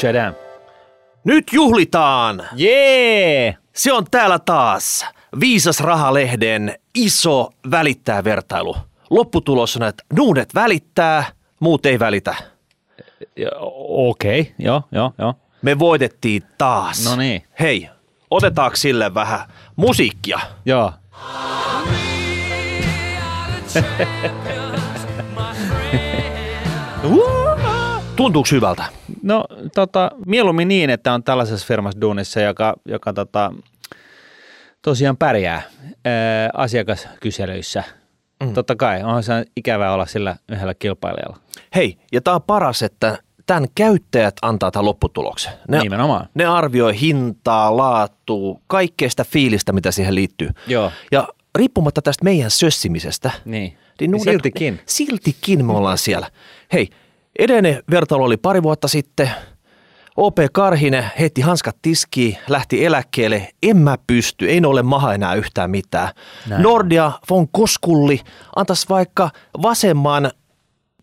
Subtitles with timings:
[0.00, 0.34] Tchadam.
[1.24, 2.42] Nyt juhlitaan!
[2.54, 3.56] Jee!
[3.72, 5.06] Se on täällä taas.
[5.40, 8.76] Viisas Rahalehden iso välittää vertailu.
[9.10, 11.24] Lopputulos on, että nuudet välittää,
[11.60, 12.34] muut ei välitä.
[13.88, 14.52] Okei, okay.
[14.58, 15.34] joo, joo, joo.
[15.62, 17.04] Me voitettiin taas.
[17.04, 17.42] No niin.
[17.60, 17.88] Hei,
[18.30, 19.40] otetaanko sille vähän
[19.76, 20.40] musiikkia?
[20.64, 20.92] Joo.
[28.20, 28.84] Tuntuuko hyvältä?
[29.22, 29.44] No
[29.74, 33.52] tota, mieluummin niin, että on tällaisessa firmassa duunissa, joka, joka tota,
[34.82, 35.62] tosiaan pärjää
[36.04, 37.84] ää, asiakaskyselyissä.
[38.42, 38.54] Mm.
[38.54, 41.36] Totta kai, onhan se ikävää olla sillä yhdellä kilpailijalla.
[41.74, 45.52] Hei, ja tämä on paras, että tämän käyttäjät antaa tämän lopputuloksen.
[45.68, 46.28] Ne, Nimenomaan.
[46.34, 50.48] ne arvioi hintaa, laatua, kaikkea sitä fiilistä, mitä siihen liittyy.
[50.66, 50.92] Joo.
[51.12, 53.78] Ja riippumatta tästä meidän sössimisestä, Niin.
[54.00, 54.80] niin nuudet- Siltikin.
[54.86, 56.30] Siltikin me ollaan siellä.
[56.72, 56.88] Hei,
[57.38, 59.30] edellinen vertailu oli pari vuotta sitten.
[60.16, 63.48] OP Karhinen heitti hanskat tiskiin, lähti eläkkeelle.
[63.62, 66.08] En mä pysty, ei ole maha enää yhtään mitään.
[66.48, 66.62] Näin.
[66.62, 68.20] Nordia von Koskulli
[68.56, 69.30] antaisi vaikka
[69.62, 70.30] vasemman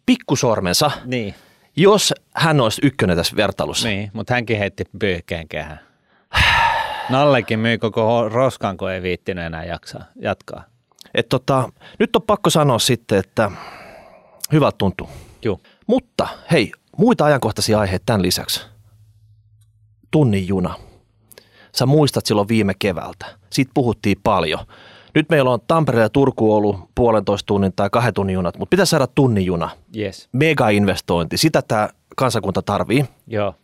[0.05, 1.35] pikkusormensa, Niin,
[1.75, 3.87] jos hän olisi ykkönen tässä vertailussa.
[3.87, 4.11] niin.
[4.13, 5.79] mutta hänkin heitti pyyhkeen kehään.
[7.09, 10.63] Nallekin myi koko roskan, kun ei viittinyt enää jaksaa, jatkaa.
[11.15, 11.69] Et tota,
[11.99, 13.51] nyt on pakko sanoa sitten, että
[14.51, 15.09] hyvältä tuntuu.
[15.41, 15.59] Joo.
[15.87, 18.61] Mutta hei, muita ajankohtaisia aiheita tämän lisäksi.
[20.11, 20.75] Tunnin juna.
[21.75, 23.25] Sä muistat silloin viime keväältä.
[23.49, 24.59] Siitä puhuttiin paljon.
[25.15, 28.89] Nyt meillä on Tampere ja Turku ollut puolentoista tunnin tai kahden tunnin junat, mutta pitäisi
[28.89, 29.69] saada tunnin juna.
[29.97, 30.29] Yes.
[30.31, 33.05] Mega-investointi, sitä tämä kansakunta tarvii.
[33.27, 33.55] Joo.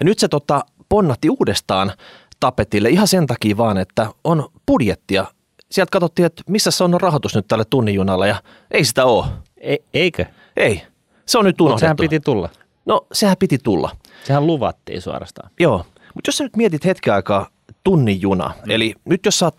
[0.00, 1.92] Ja nyt se tota, ponnatti uudestaan
[2.40, 5.24] tapetille ihan sen takia vaan, että on budjettia.
[5.70, 9.26] Sieltä katsottiin, että missä se on rahoitus nyt tälle tunnin junalle ja ei sitä ole.
[9.56, 10.24] E- eikö?
[10.56, 10.82] Ei.
[11.30, 11.80] Se on nyt unohdettu.
[11.80, 12.48] sehän piti tulla.
[12.86, 13.90] No, sehän piti tulla.
[14.24, 15.50] Sehän luvattiin suorastaan.
[15.60, 15.78] Joo,
[16.14, 17.48] mutta jos sä nyt mietit hetken aikaa
[17.84, 18.70] tunnin juna, mm.
[18.70, 19.56] eli nyt jos sä oot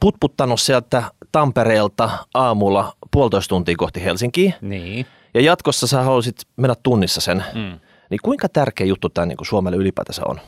[0.00, 5.06] putputtanut sieltä Tampereelta aamulla puolitoista tuntia kohti Helsinkiä, Niin.
[5.34, 7.80] ja jatkossa sä haluaisit mennä tunnissa sen, Mm.
[8.10, 10.40] niin kuinka tärkeä juttu tämä niin Suomelle ylipäätänsä on?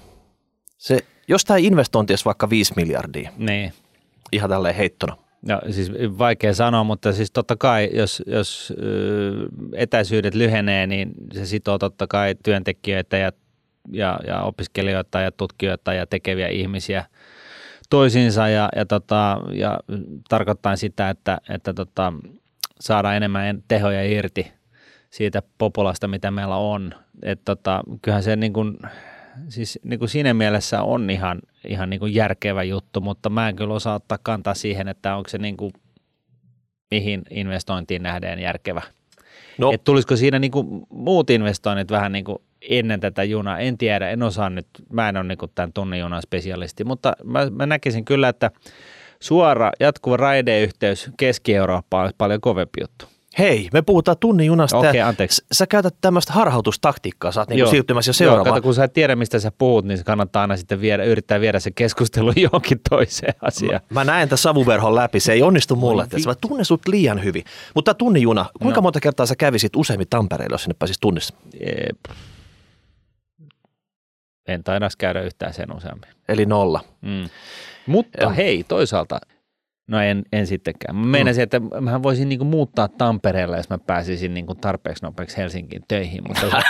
[0.79, 3.73] Se, jos tämä investointi olisi vaikka 5 miljardia, Niin.
[4.33, 5.17] ihan tälleen heittona.
[5.43, 8.73] No siis vaikea sanoa, mutta siis totta kai, jos, jos
[9.73, 13.33] etäisyydet lyhenee, niin se sitoo totta kai työntekijöitä ja,
[13.93, 17.05] ja, ja opiskelijoita ja tutkijoita ja tekeviä ihmisiä
[17.91, 19.81] toisiinsa ja, ja, tota, ja
[20.29, 22.13] tarkoittaa sitä, että, että tota,
[22.81, 24.53] saadaan enemmän en- tehoja irti
[25.11, 26.95] siitä populasta, mitä meillä on.
[27.23, 28.79] Et tota, kyllähän se niin kuin,
[29.49, 33.75] siis niin siinä mielessä on ihan, ihan niin kuin järkevä juttu, mutta mä en kyllä
[33.75, 35.73] osaa ottaa kantaa siihen, että onko se niin kuin,
[36.91, 38.83] mihin investointiin nähden järkevä.
[39.59, 39.73] No.
[39.73, 44.11] Et tulisiko siinä niin kuin muut investoinnit vähän niin kuin ennen tätä junaa, en tiedä,
[44.11, 47.67] en osaa nyt, mä en ole niin kuin tämän tunnin junan spesialisti, mutta mä, mä
[47.67, 48.51] näkisin kyllä, että
[49.21, 53.18] suora jatkuva raideyhteys Keski-Eurooppaan olisi paljon kovempi juttu.
[53.39, 54.79] Hei, me puhutaan tunnin junasta.
[54.79, 55.45] Okei, ja anteeksi.
[55.53, 57.71] Sä käytät tämmöistä harhautustaktiikkaa, sä oot niin Joo.
[57.71, 58.55] siirtymässä jo Joo, seuraavaan.
[58.55, 61.41] kato, kun sä et tiedä, mistä sä puhut, niin se kannattaa aina sitten viedä, yrittää
[61.41, 63.81] viedä se keskustelu johonkin toiseen asiaan.
[63.91, 66.03] Mä näen tämän savuverhon läpi, se ei onnistu mulle.
[66.03, 67.45] Että mä tunnen sut liian hyvin.
[67.75, 68.83] Mutta tunnin juna, kuinka No.
[68.83, 71.35] monta kertaa sä kävisit useammin Tampereelle, jos sinne pääsis tunnissa?
[71.61, 72.17] Ee, pff.
[74.49, 76.09] En taida käydä yhtään sen useammin.
[76.29, 76.81] Eli nolla.
[77.01, 77.29] Mm.
[77.87, 78.33] Mutta Joo.
[78.37, 79.21] hei, toisaalta,
[79.89, 80.97] no en, en sittenkään.
[80.97, 85.83] Mä meinasin, että mähän voisin niinku muuttaa Tampereelle, jos mä pääsisin niinku tarpeeksi nopeaksi Helsinkiin
[85.89, 86.23] töihin.
[86.29, 86.47] Mutta,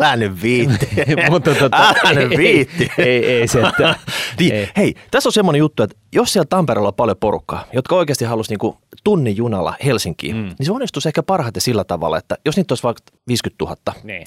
[0.00, 0.88] Älä nyt viitti.
[1.30, 2.90] mutta tota, Älä nyt ei, viitti.
[2.98, 3.94] ei, ei, se, että,
[4.40, 4.68] Niin, ei.
[4.76, 8.50] hei, tässä on semmoinen juttu, että jos siellä Tampereella on paljon porukkaa, jotka oikeasti halusi
[8.50, 10.42] niinku tunnin junalla Helsinkiin, Mm.
[10.42, 10.48] mm.
[10.58, 14.26] niin se onnistuisi ehkä parhaiten sillä tavalla, että jos niitä olisi vaikka 50 000, Niin.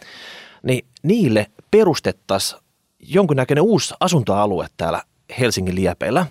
[0.64, 2.62] niin niille perustettaisiin
[3.00, 5.02] jonkunnäköinen uusi asuntoalue täällä
[5.40, 6.26] Helsingin liepeillä.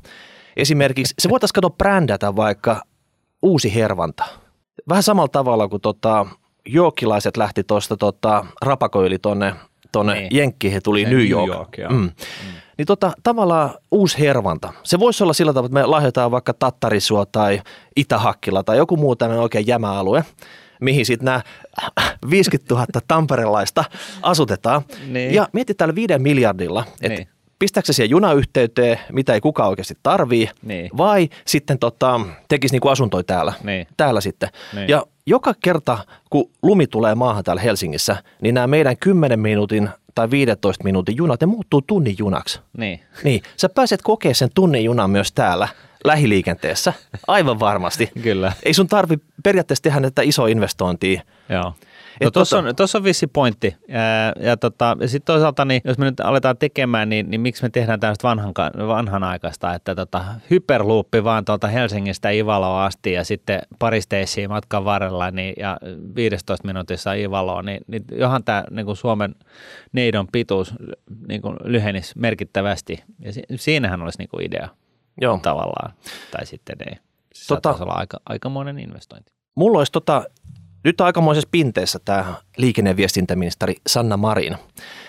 [0.57, 2.83] Esimerkiksi se voitaisiin katsoa brändätä vaikka
[3.43, 4.25] uusi hervanta.
[4.89, 6.27] Vähän samalla tavalla kuin tota,
[6.67, 9.55] jookilaiset lähti tuosta tota, rapakoili tonne,
[9.93, 10.29] tonne Niin.
[10.37, 11.49] Jenkkiin, he tuli Se New New York.
[11.49, 11.91] York, joo.
[11.91, 12.11] mm.
[12.79, 14.73] Niin tota, tavallaan uusi hervanta.
[14.83, 17.63] Se voisi olla sillä tavalla, että me lahjoitetaan vaikka Tattarisua tai
[17.97, 20.25] Itä-Hakkila tai joku muu tämmöinen oikein jämäalue,
[20.81, 21.43] mihin sitten nämä
[22.31, 23.85] 50 000 tamperelaista
[24.23, 24.83] asutetaan.
[25.07, 25.35] Niin.
[25.35, 27.29] Ja mietit täällä viiden miljardilla, että Niin.
[27.59, 30.91] Pistääkö se siihen junayhteyteen, mitä ei kukaan oikeasti tarvii, Niin.
[30.97, 33.87] vai sitten tota, tekisi niinku asuntoja täällä, Niin.
[33.97, 34.49] täällä sitten.
[34.73, 34.89] Niin.
[34.89, 35.99] Ja joka kerta,
[36.31, 41.41] kun lumi tulee maahan täällä Helsingissä, niin nämä meidän 10 minuutin tai 15 minuutin junat,
[41.41, 42.61] ne muuttuu tunnin junaksi.
[42.79, 43.01] Niin.
[43.25, 45.69] Niin, sä pääset kokea sen tunnin junan myös täällä
[46.05, 46.93] lähiliikenteessä,
[47.27, 48.11] aivan varmasti.
[48.23, 48.53] Kyllä.
[48.63, 51.23] Ei sun tarvi periaatteessa tehdä näitä iso investointia.
[51.49, 51.73] Joo.
[52.25, 53.77] No tuossa tota- on, tossa on vissi pointti.
[53.89, 53.99] Ja,
[54.47, 57.69] ja, tota, ja sitten toisaalta, niin, jos me nyt aletaan tekemään, niin, niin miksi me
[57.71, 58.53] tehdään tämmöistä vanhan,
[58.89, 65.55] vanhanaikaista, että tota, hyperluuppi vaan tuolta Helsingistä Ivaloa asti ja sitten paristeissiin matkan varrella niin,
[65.59, 65.79] ja
[66.17, 69.35] 15 minuutissa Ivaloon, niin, niin johan tämä niin kuin Suomen
[69.93, 70.75] neidon pituus
[71.29, 73.05] niin kuin lyhenisi merkittävästi.
[73.19, 74.69] Ja si, siinähän olisi niin kuin idea
[75.21, 75.39] Joo.
[75.43, 75.93] tavallaan.
[76.31, 76.97] Tai sitten ei.
[77.35, 79.33] Se Tota- tota, olla aika, aikamoinen investointi.
[79.55, 80.25] Mulla olisi tota,
[80.87, 84.57] nyt aikamoisessa pinteessä tämä liikenne- ja viestintäministeri Sanna Marin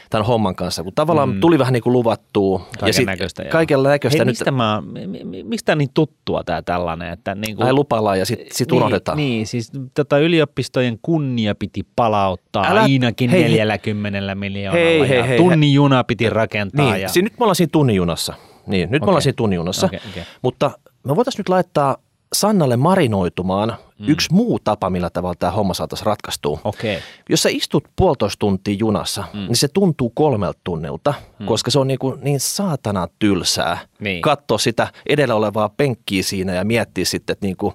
[0.10, 1.40] tämän homman kanssa, kun tavallaan Mm.
[1.40, 2.68] tuli vähän niin kuin luvattua.
[2.80, 3.52] Kaiken näköistä, joo.
[3.52, 4.18] Kaikella näköistä.
[4.18, 4.84] Hei, Nyt, mistä, mä,
[5.44, 7.14] mistä on niin tuttua tämä tällainen?
[7.14, 9.18] Että niin ai lupallaan ja sitten sit unohdetaan.
[9.18, 13.50] Niin, niin, siis tota yliopistojen kunnia piti palauttaa Älä- ainakin hei, hei.
[13.52, 16.92] 40 miljoonalla Hei, hei, ja hei, tunnin juna piti rakentaa.
[16.92, 18.34] Niin, ja, siis nyt me ollaan siinä tunnijunassa.
[18.68, 19.08] Niin, nyt me Okei.
[19.10, 19.86] ollaan siinä tunnijunassa.
[19.86, 20.24] Okei, okei.
[20.42, 20.72] Mutta
[21.04, 21.98] me voitaisiin nyt laittaa
[22.34, 24.10] Sannalle marinoitumaan mm.
[24.10, 26.60] yksi muu tapa, millä tavalla tämä homma saataisiin ratkaistua.
[26.64, 29.40] Okei, Jos sä istut puolitoista tuntia junassa, mm.
[29.40, 31.46] niin se tuntuu kolmelta tunnilta, mm.
[31.46, 34.22] koska se on niin, kuin niin saatana tylsää Niin.
[34.22, 37.74] katsoa sitä edellä olevaa penkkiä siinä ja miettiä sitten, että niin kuin,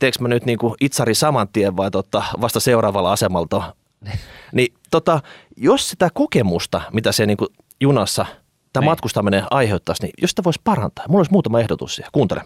[0.00, 3.74] teekö mä nyt niin kuin itsari saman tien vai tota, vasta seuraavalla asemalta.
[4.52, 5.20] niin tota,
[5.56, 7.48] jos sitä kokemusta, mitä se niin kuin
[7.80, 8.26] junassa
[8.72, 8.90] tämä Niin.
[8.90, 12.10] matkustaminen aiheuttaisi, niin jos sitä voisi parantaa, mulla olisi muutama ehdotus siihen.
[12.12, 12.42] Kuuntele.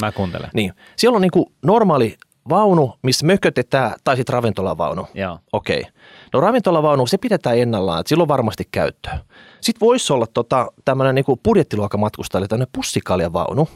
[0.00, 0.50] Mä kuuntelen.
[0.54, 2.16] Niin, siellä on niin kuin normaali
[2.48, 5.06] vaunu, missä mökötetään, tai sitten ravintolavaunu.
[5.14, 5.38] Joo.
[5.52, 5.84] Okei.
[6.32, 9.18] No ravintolavaunu, se pidetään ennallaan, että sillä on varmasti käyttöä.
[9.60, 13.68] Sitten voisi olla tota, tämmöinen niinku budjettiluokkamatkustaja, eli tämmöinen pussikaljavaunu.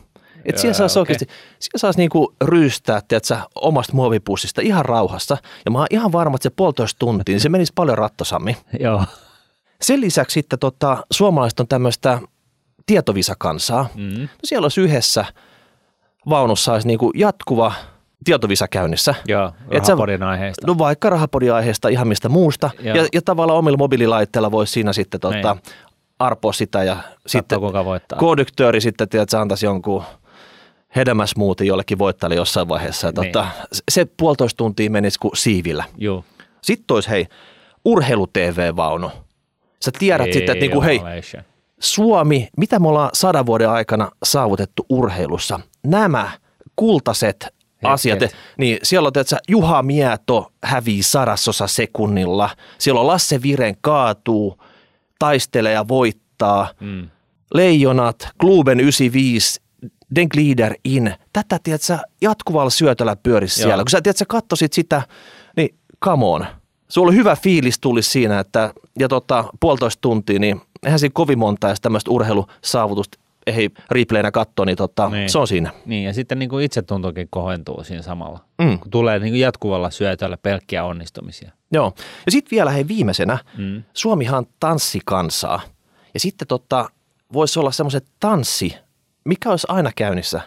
[0.45, 1.03] Että siellä saisi okei.
[1.03, 1.25] oikeasti,
[1.59, 5.37] siellä saisi niinku ryystää, tiedätkö, omasta muovipussista ihan rauhassa.
[5.65, 8.57] Ja mä oon ihan varma, että se puolitoista tuntia, niin se menisi paljon rattosammin.
[8.81, 9.05] Joo.
[9.81, 12.21] Sen lisäksi sitten tota, suomalaiset on tämmöistä
[12.87, 13.89] tietovisakansaa.
[13.95, 14.21] Mm.
[14.21, 15.25] No siellä olisi yhdessä
[16.29, 17.73] vaunussa olisi niinku jatkuva
[18.25, 19.15] tietovisa käynnissä.
[19.29, 20.67] Joo, Et sä- rahapodin aiheesta.
[20.67, 22.71] No vaikka rahapodiaiheesta, ihan mistä muusta.
[22.81, 22.97] Joo.
[22.97, 25.63] Ja, ja tavallaan omilla mobiililaitteilla voisi siinä sitten tota, Niin.
[26.19, 26.97] arpoa sitä ja
[27.27, 28.19] sitten kuka voittaa.
[28.19, 30.03] konduktööri sitten, tiedät, se antaisi jonkun
[30.97, 33.07] hedelmäsmuutin jollekin voittajalle jossain vaiheessa.
[33.09, 33.33] Ja Niin.
[33.33, 33.47] tota,
[33.91, 35.85] se puolitoista tuntia menisi kuin siivillä.
[35.99, 36.25] Joo.
[36.63, 37.27] Sitten olisi hei,
[37.85, 39.11] urheilu-TV-vaunu.
[39.85, 41.01] Sä tiedät Ei sitten, että niinku, hei.
[41.81, 45.61] Suomi, mitä me ollaan sadan vuoden aikana saavutettu urheilussa?
[45.87, 46.31] Nämä
[46.77, 47.47] kultaiset
[47.83, 48.19] asiat.
[48.59, 52.51] Niin siellä on, että Juha Mieto hävii sadasosa sekunnilla.
[52.79, 54.59] Siellä on Lasse Viren kaatuu,
[55.19, 56.69] taistelee ja voittaa.
[56.81, 57.09] Mm.
[57.55, 59.61] Leijonat, Kluben 95,
[60.15, 61.15] Den Glider in.
[61.33, 63.69] Tätä, tiedätkö, jatkuvalla syötöllä pyörisi Joo.
[63.69, 63.85] siellä.
[63.85, 65.03] Kun sä, tiedätkö, katsoisit sitä,
[65.57, 65.75] niin
[66.05, 66.47] come on.
[66.89, 71.39] Sulla oli hyvä fiilis tulisi siinä, että ja tota, puolitoista tuntia, niin eihän siinä kovin
[71.39, 75.31] monta edes tämmöistä urheilusaavutusta ei replaynä katsoa, niin, tota, Niin.
[75.31, 75.71] se on siinä.
[75.87, 78.41] Niin, ja sitten niin kuin itsetuntokin kohentuu siinä samalla.
[78.63, 78.79] Mm.
[78.79, 81.53] Kun tulee niin kuin jatkuvalla syötöllä pelkkiä onnistumisia.
[81.73, 81.93] Joo.
[82.27, 83.83] Ja sitten vielä hei viimeisenä, Mm.
[83.95, 85.61] Suomihan tanssikansaa.
[86.15, 86.89] Ja sitten tota,
[87.33, 88.77] voisi olla semmoiset tanssi,
[89.25, 90.41] mikä olisi aina käynnissä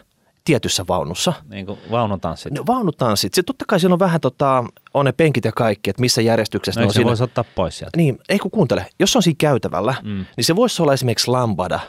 [0.44, 1.32] tietyssä vaunussa.
[1.48, 2.52] Niin kuin vaunutanssit.
[2.52, 3.34] No, vaunutanssit.
[3.34, 4.64] Se, totta kai siellä on vähän tota,
[4.94, 7.08] on ne penkit ja kaikki, että missä järjestyksessä no, ne on se siinä.
[7.08, 7.96] voisi ottaa pois sieltä?
[7.96, 10.24] Niin, ei kun kuuntele, jos on siinä käytävällä, mm.
[10.36, 11.80] niin se voisi olla esimerkiksi lambada.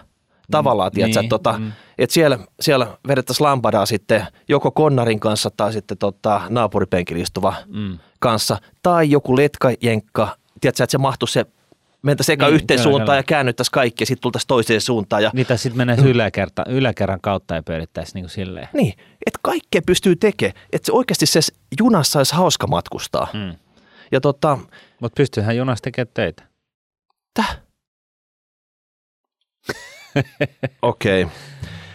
[0.52, 1.64] Tavallaan, Mm, tiedätkö, niin, että tota, mm.
[1.66, 1.72] mm.
[1.98, 7.98] et siellä, siellä vedettäisiin lambadaa sitten joko konnarin kanssa tai sitten tota, naapuripenkillä istuva Mm.
[8.20, 8.58] kanssa.
[8.84, 11.46] Tai joku letkajenkka, tiedätkö, että se mahtuisi se
[12.02, 13.20] mentäisiin eka Niin, yhteen kyllä, suuntaan kyllä.
[13.20, 15.24] ja käännyttäisiin kaikki ja sitten tultaisiin toiseen suuntaan.
[15.24, 18.70] Ja, Niitä sitten menee yläkerta, yläkerran kautta ja pyörittäisi niin kuin silleen.
[18.74, 18.94] niin,
[19.26, 21.40] että kaikkea pystyy tekemään, että se oikeasti se
[21.80, 23.28] junassa olisi hauska matkustaa.
[23.34, 23.56] Mm.
[24.12, 24.58] Ja tota,
[25.00, 26.44] Mutta pystyyhän junassa tekemään töitä.
[30.82, 31.24] Okei.
[31.24, 31.36] Okay.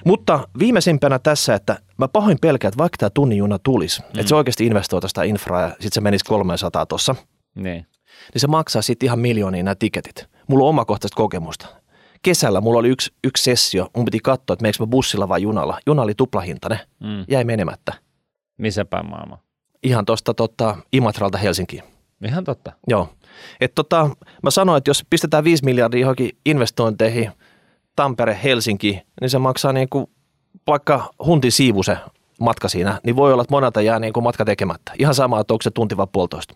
[0.05, 4.07] Mutta viimeisimpänä tässä, että mä pahoin pelkään, että vaikka tämä tunnin juna tulisi, mm.
[4.07, 7.15] että se oikeasti investoitaisiin sitä infraa ja sitten se menisi 300 tuossa,
[7.55, 7.65] Niin.
[8.35, 10.27] niin se maksaa sitten ihan miljoonia nämä tiketit.
[10.49, 11.67] Mulla on omakohtaista kokemusta.
[12.23, 15.79] Kesällä mulla oli yksi, yksi sessio, mun piti katsoa, että meneekö mä bussilla vai junalla.
[15.87, 17.25] Juna oli tuplahintainen, Mm.
[17.29, 17.93] jäi menemättä.
[18.59, 19.43] Missä päin maailmaa?
[19.83, 21.83] Ihan tuosta tota, Imatralta Helsinkiin.
[22.27, 22.73] Ihan totta.
[22.87, 23.09] Joo.
[23.61, 24.11] Et tota,
[24.43, 27.31] mä sanoin, että jos pistetään 5 miljardia johonkin investointeihin
[27.97, 30.07] Tampere, Helsinki, niin se maksaa niin kuin
[30.67, 31.97] vaikka huntin siivu se
[32.41, 34.93] matka siinä, niin voi olla, että monelta jää niin kuin matka tekemättä.
[34.99, 36.55] Ihan sama, että onko se tunti vai puolitoista.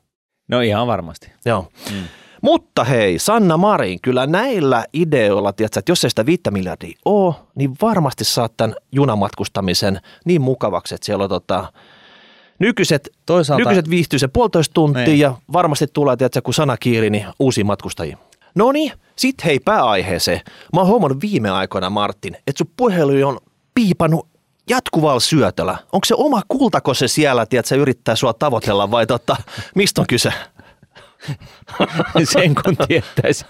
[0.49, 1.33] No ihan varmasti.
[1.45, 1.69] Joo.
[1.93, 2.03] Mm.
[2.43, 7.35] Mutta hei, Sanna Marin, kyllä näillä ideoilla, tiedätkö, että jos ei sitä 5 miljardia ole,
[7.55, 11.73] niin varmasti saat tämän junamatkustamisen niin mukavaksi, että siellä on tota,
[12.59, 15.19] nykyiset, Toisaalta, nykyiset viihtyy se puolitoista tuntia Niin.
[15.19, 18.17] ja varmasti tulee, tiedätkö, kun sana kiiri, niin uusia matkustajia.
[18.55, 20.41] No niin, sit hei pääaiheeseen.
[20.73, 23.39] Mä oon huomannut viime aikoina, Martin, että sun puhelu on
[23.75, 24.29] piipannut
[24.71, 25.79] jatkuvalla syötöllä.
[25.93, 29.37] Onko se oma kultako se siellä, että se yrittää sua tavoitella vai totta,
[29.75, 30.33] mistä on kyse?
[32.33, 33.45] Sen kun tietäisi,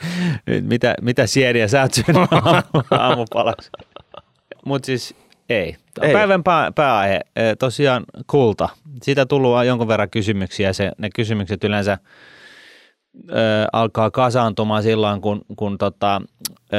[0.61, 2.31] mitä, mitä sieniä sä oot syönyt
[2.91, 3.71] aamupalaksi.
[4.65, 5.15] Mutta siis
[5.49, 5.77] ei.
[6.03, 6.13] ei.
[6.13, 8.69] Päivän pää, pääaihe, e, tosiaan kulta.
[9.03, 10.73] Siitä tullut jonkun verran kysymyksiä.
[10.73, 11.99] Se, ne kysymykset yleensä
[13.31, 13.35] ö,
[13.73, 16.23] alkaa kasaantumaan silloin, kun, kun tota,
[16.73, 16.77] ö,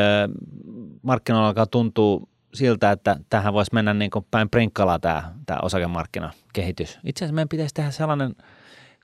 [1.02, 7.00] markkinoilla alkaa tuntua siltä, että tähän voisi mennä niin kuin päin prinkkalaa tämä, tämä osakemarkkinakehitys.
[7.04, 8.36] Itse asiassa meidän pitäisi tehdä sellainen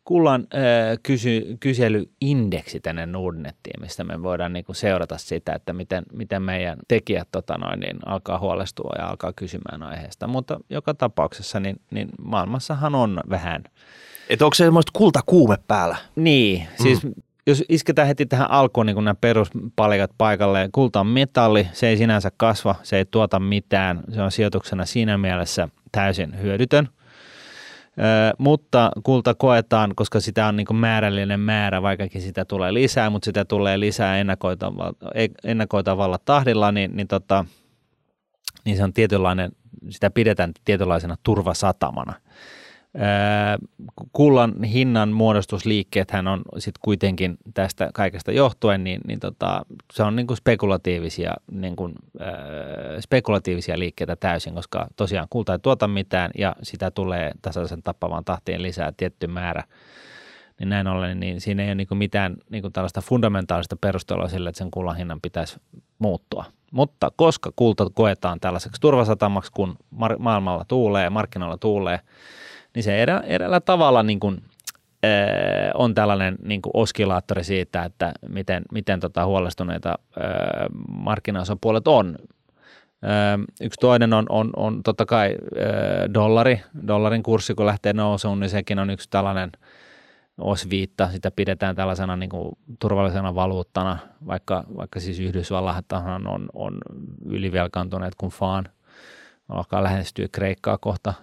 [0.03, 0.61] kullan äh,
[1.03, 6.77] kysy, kyselyindeksi tänne Nordnettiin, mistä me voidaan niin kuin seurata sitä, että miten, miten meidän
[6.87, 10.27] tekijät tota noin, niin alkaa huolestua ja alkaa kysymään aiheesta.
[10.27, 13.63] Mutta joka tapauksessa niin, niin maailmassahan on vähän.
[14.29, 15.97] Että onko se semmoista kultakuume päällä?
[16.15, 17.13] Niin, siis mm
[17.47, 22.31] jos isketään heti tähän alkuun niin nämä peruspalikat paikalle, kulta on metalli, se ei sinänsä
[22.37, 26.89] kasva, se ei tuota mitään, se on sijoituksena siinä mielessä täysin hyödytön.
[27.99, 33.25] Ö, mutta kulta koetaan, koska sitä on niin määrällinen määrä, vaikkakin sitä tulee lisää, mutta
[33.25, 34.93] sitä tulee lisää ennakoitavalla,
[35.43, 37.45] ennakoitavalla tahdilla, niin, niin, tota,
[38.65, 39.51] niin se on tietynlainen,
[39.89, 42.13] sitä pidetään tietynlaisena turvasatamana–
[44.13, 50.27] kullan hinnan muodostusliikkeethän on sitten kuitenkin tästä kaikesta johtuen, niin, niin tota, se on niin
[50.27, 52.27] kuin spekulatiivisia, niin kuin, äh,
[52.99, 58.61] spekulatiivisia liikkeitä täysin, koska tosiaan kulta ei tuota mitään ja sitä tulee tasaisen tappavan tahtiin
[58.61, 59.63] lisää tietty määrä.
[60.59, 64.27] Niin näin ollen, niin siinä ei ole niin kuin mitään niin kuin tällaista fundamentaalista perustelua
[64.27, 65.57] sille, että sen kullan hinnan pitäisi
[65.99, 66.45] muuttua.
[66.71, 69.75] Mutta koska kulta koetaan tällaiseksi turvasatamaksi, kun
[70.19, 71.99] maailmalla tuulee, markkinoilla tuulee,
[72.75, 73.23] niin se erä,
[73.65, 74.43] tavalla niin kuin,
[75.03, 82.15] ää, on tällainen niin kuin oskilaattori siitä, että miten, miten tota huolestuneita ää, markkinaosapuolet on.
[83.01, 85.35] Ää, yksi toinen on, on, on totta kai
[86.13, 86.61] dollari.
[86.87, 89.51] Dollarin kurssi, kun lähtee nousuun, niin sekin on yksi tällainen
[90.37, 91.09] osviitta.
[91.11, 96.77] Sitä pidetään tällaisena niin kuin turvallisena valuuttana, vaikka, vaikka siis Yhdysvallathan on, on
[97.25, 98.65] ylivelkaantuneet kuin faan.
[99.49, 101.13] Alkaa lähestyä Kreikkaa kohta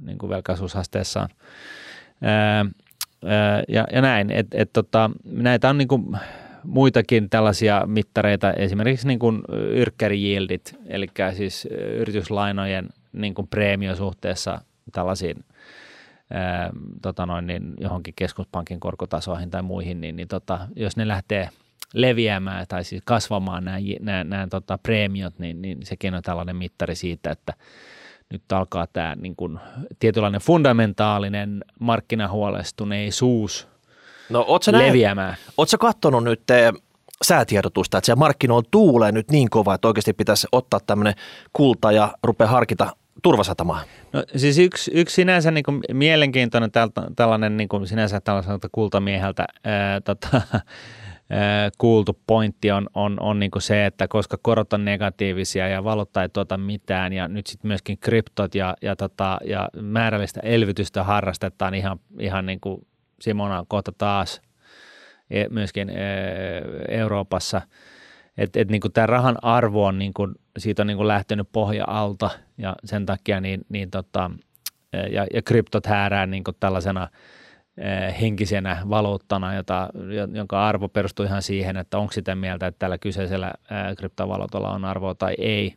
[0.00, 1.28] niin kuin velkaisuusasteessaan.
[2.22, 2.66] Ää,
[3.24, 6.16] ää, ja, ja näin, että et, tota, näitä on niin kuin
[6.64, 14.60] muitakin tällaisia mittareita, esimerkiksi niin kuin yrkkärijildit, eli siis yrityslainojen niin kuin preemio suhteessa
[14.92, 15.44] tällaisiin
[17.02, 21.48] tota noin, niin johonkin keskuspankin korkotasoihin tai muihin, niin, niin tota, jos ne lähtee
[21.94, 26.94] leviämään tai siis kasvamaan nämä, nämä, nämä tota, preemiot, niin, niin sekin on tällainen mittari
[26.94, 27.54] siitä, että
[28.32, 29.58] nyt alkaa tämä niin kuin,
[29.98, 33.68] tietynlainen fundamentaalinen markkinahuolestuneisuus
[34.30, 35.36] no, leviämään.
[35.56, 36.72] Oletko katsonut nyt te
[37.24, 41.14] säätiedotusta, että se markkinoilla tuulee nyt niin kova, että oikeasti pitäisi ottaa tämmöinen
[41.52, 43.80] kulta ja rupea harkita turvasatamaa?
[44.12, 46.70] No siis yksi, yksi sinänsä niin kuin mielenkiintoinen
[47.16, 50.40] tällainen niin kuin sinänsä tällaiselta kultamieheltä ää, tota,
[51.78, 56.28] kuultu pointti on, on, on niin se, että koska korot on negatiivisia ja valuutta ei
[56.28, 62.00] tuota mitään ja nyt sitten myöskin kryptot ja, ja, tota, ja määrällistä elvytystä harrastetaan ihan,
[62.18, 62.86] ihan niin kuin
[63.20, 64.42] Simona kohta taas
[65.30, 65.92] e, myöskin
[66.88, 67.62] Euroopassa,
[68.38, 71.84] että et niin tämä rahan arvo on niin kuin, siitä on niin kuin lähtenyt pohja
[71.86, 74.30] alta ja sen takia niin, niin tota,
[75.12, 77.08] ja, ja kryptot häärää niin kuin tällaisena–
[78.20, 79.88] henkisenä valuuttana, jota,
[80.32, 84.84] jonka arvo perustuu ihan siihen, että onko sitä mieltä, että tällä kyseisellä eh, kryptovaluutalla on
[84.84, 85.74] arvoa tai ei.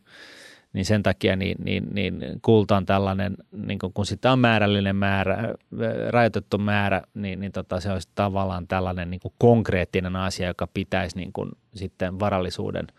[0.72, 4.96] Niin sen takia niin, niin, niin kulta on tällainen, niin kun, kun sitä on määrällinen
[4.96, 10.68] määrä, eh, rajoitettu määrä, niin, niin tota, se olisi tavallaan tällainen niin konkreettinen asia, joka
[10.74, 12.86] pitäisi niin kun, sitten varallisuuden–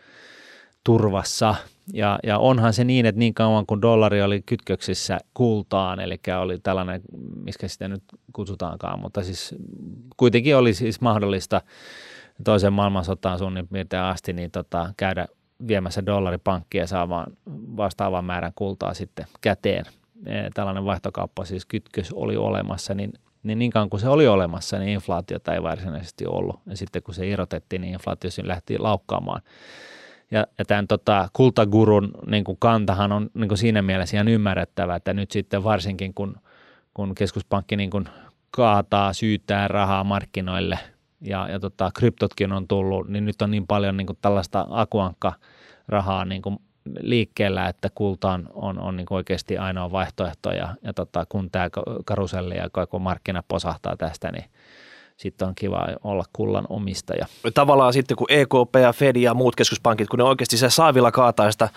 [0.85, 1.55] turvassa.
[1.93, 6.59] Ja, ja onhan se niin, että niin kauan kuin dollari oli kytköksissä kultaan, eli oli
[6.59, 7.01] tällainen,
[7.43, 9.55] miskä sitä nyt kutsutaankaan, mutta siis
[10.17, 11.61] kuitenkin oli siis mahdollista
[12.43, 15.27] toisen maailmansotaan suunnin piirtein asti niin tota, käydä
[15.67, 17.37] viemässä dollaripankkia ja saamaan
[17.77, 19.85] vastaavan määrän kultaa sitten käteen.
[20.25, 23.13] E, tällainen vaihtokauppa, siis kytkös oli olemassa, niin
[23.43, 26.59] niin niin kauan kuin se oli olemassa, niin inflaatiota ei varsinaisesti ollut.
[26.65, 29.41] Ja sitten kun se irrotettiin, niin inflaatio lähti laukkaamaan.
[30.31, 34.95] Ja, ja tämän tota, kultagurun niin kuin kantahan on niin kuin siinä mielessä ihan ymmärrettävä,
[34.95, 36.35] että nyt sitten varsinkin kun,
[36.93, 38.09] kun keskuspankki niin kuin
[38.51, 40.79] kaataa, syyttää rahaa markkinoille
[41.21, 45.33] ja, ja tota, kryptotkin on tullut, niin nyt on niin paljon niin kuin tällaista akuankka
[45.87, 46.57] rahaa niin kuin
[46.99, 50.51] liikkeellä, että kulta on, on, on niin oikeasti ainoa vaihtoehto.
[50.51, 51.69] Ja, ja tota, kun tämä
[52.05, 54.45] karuselli ja koko markkina posahtaa tästä, niin
[55.17, 57.25] sitten on kiva olla kullan omistaja.
[57.53, 61.51] Tavallaan sitten kun EKP ja Fed ja muut keskuspankit, kun ne oikeasti se saavilla kaataa
[61.51, 61.69] sitä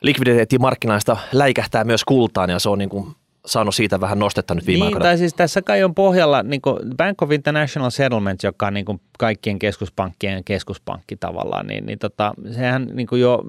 [0.00, 3.14] likviditeetti markkinaista läikähtää myös kultaan ja se on niin kuin
[3.46, 5.04] saanut siitä vähän nostetta nyt viime niin, aikoina.
[5.04, 6.62] tai siis tässä kai on pohjalla niin
[6.96, 12.86] Bank of International Settlement, joka on niin kaikkien keskuspankkien keskuspankki tavallaan, niin, niin tota, sehän
[12.92, 13.42] niin jo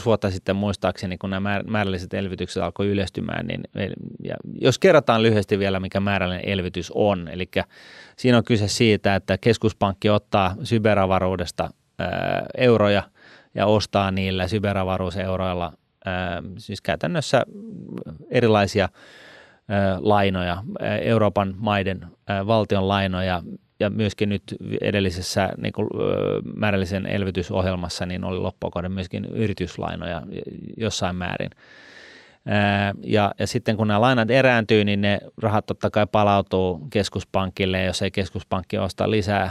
[0.00, 3.60] 5-6 vuotta sitten muistaakseni, kun nämä määrälliset elvytykset alkoi yleistymään, niin
[4.24, 7.50] ja jos kerrotaan lyhyesti vielä, mikä määrällinen elvytys on, eli
[8.16, 13.02] siinä on kyse siitä, että keskuspankki ottaa syberavaruudesta ää, euroja
[13.54, 15.72] ja ostaa niillä syberavaruuseuroilla
[16.58, 17.46] siis käytännössä
[18.30, 18.88] erilaisia
[19.98, 20.62] lainoja,
[21.02, 22.06] Euroopan maiden
[22.46, 23.42] valtion lainoja
[23.80, 24.42] ja myöskin nyt
[24.80, 25.88] edellisessä niin kuin,
[26.56, 30.22] määrällisen elvytysohjelmassa niin oli loppukauden myöskin yrityslainoja
[30.76, 31.50] jossain määrin.
[33.04, 38.02] Ja, ja sitten kun nämä lainat erääntyy, niin ne rahat totta kai palautuu keskuspankille, jos
[38.02, 39.50] ei keskuspankki osta lisää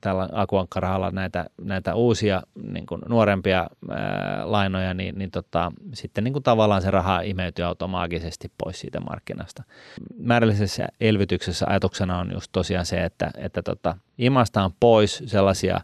[0.00, 6.32] tällä akuankkarahalla näitä, näitä uusia niin kuin nuorempia ää, lainoja, niin, niin tota, sitten niin
[6.32, 9.62] kuin tavallaan se raha imeytyy automaattisesti pois siitä markkinasta.
[10.18, 15.80] Määrällisessä elvytyksessä ajatuksena on just tosiaan se, että, että tota, imastaan pois sellaisia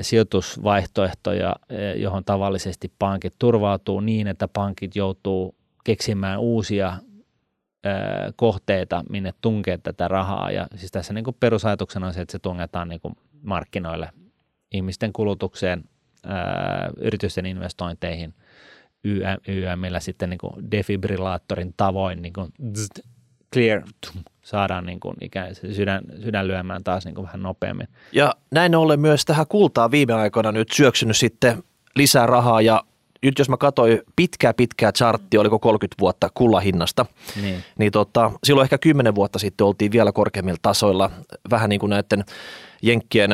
[0.00, 1.56] sijoitusvaihtoehtoja,
[1.96, 6.92] johon tavallisesti pankit turvautuu niin, että pankit joutuu keksimään uusia
[8.36, 10.50] kohteita, minne tunkea tätä rahaa.
[10.50, 14.10] Ja siis tässä niin kuin perusajatuksena on se, että se tungetaan niin kuin markkinoille,
[14.72, 15.84] ihmisten kulutukseen,
[17.00, 18.34] yritysten investointeihin,
[19.04, 22.52] YM, YMillä sitten niin kuin defibrillaattorin tavoin niin kuin
[23.54, 27.88] clear, tum, saadaan niin kuin ikään sydän, sydän lyömään taas niin kuin vähän nopeammin.
[28.12, 31.62] Ja näin ollen myös tähän kultaa viime aikoina nyt syöksynyt sitten
[31.96, 32.84] lisää rahaa ja
[33.28, 37.06] nyt jos mä katsoin pitkää pitkää charttia, oliko 30 vuotta kullahinnasta,
[37.42, 41.10] niin, niin tota, silloin ehkä 10 vuotta sitten oltiin vielä korkeammilla tasoilla,
[41.50, 42.24] vähän niin kuin näiden
[42.82, 43.30] Jenkkien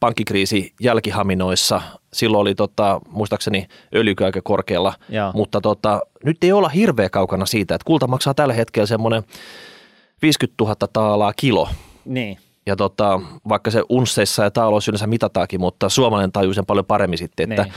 [0.00, 1.82] pankkikriisi jälkihaminoissa.
[2.12, 5.32] Silloin oli tota, muistaakseni öljykö aika korkealla, Joo.
[5.34, 9.22] mutta tota, nyt ei olla hirveä kaukana siitä, että kulta maksaa tällä hetkellä semmoinen
[10.22, 11.68] 50 000 taalaa kilo.
[12.04, 12.38] Niin.
[12.66, 17.18] Ja tota, vaikka se unsseissa ja taaloissa yleensä mitataankin, mutta suomalainen tajuu sen paljon paremmin
[17.18, 17.74] sitten, että niin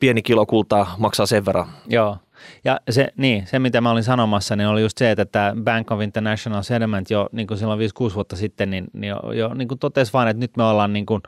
[0.00, 1.68] pieni kilo kultaa maksaa sen verran.
[1.88, 2.16] Joo.
[2.64, 5.90] Ja se, niin, se, mitä mä olin sanomassa, niin oli just se, että tämä Bank
[5.90, 9.68] of International Settlement jo niin kuin silloin 5-6 vuotta sitten, niin, niin jo, jo niin
[9.68, 11.22] kuin totesi vain, että nyt me ollaan niin kuin,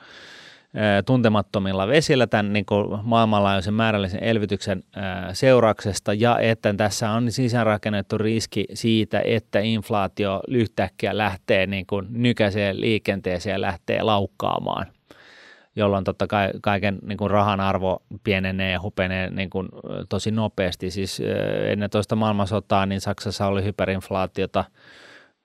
[1.06, 4.82] tuntemattomilla vesillä tämän niin kuin maailmanlaajuisen määrällisen elvytyksen
[5.32, 12.80] seurauksesta ja että tässä on sisäänrakennettu riski siitä, että inflaatio yhtäkkiä lähtee niin kuin nykäiseen
[12.80, 14.86] liikenteeseen ja lähtee laukkaamaan
[15.76, 19.68] jolloin totta kai kaiken niin kuin rahan arvo pienenee ja hupenee niin kuin,
[20.08, 20.90] tosi nopeasti.
[20.90, 21.22] Siis
[21.66, 24.64] ennen toista maailmansotaa niin Saksassa oli hyperinflaatiota,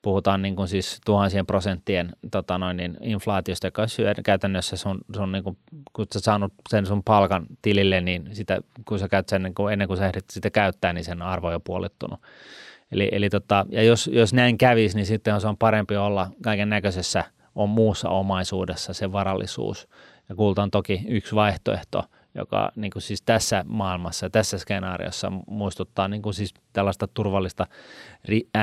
[0.02, 5.32] puhutaan niin kuin siis tuhansien prosenttien tota noin, niin inflaatiosta, joka syö käytännössä sun, sun
[5.32, 5.58] niin kuin,
[5.94, 9.74] kun sä saanut sen sun palkan tilille, niin sitä, kun sä käyt sen, niin kuin,
[9.74, 12.20] ennen kuin sä ehdit sitä käyttää, niin sen arvo on jo puolittunut.
[12.91, 16.70] Eli, eli tota, ja jos, jos näin kävisi, niin sitten se on parempi olla kaiken
[16.70, 17.24] näköisessä
[17.56, 19.88] on muussa omaisuudessa se varallisuus–
[20.32, 22.04] ja kulta on toki yksi vaihtoehto,
[22.36, 27.67] joka niin kuin siis tässä maailmassa, tässä skenaariossa muistuttaa niin kuin siis tällaista turvallista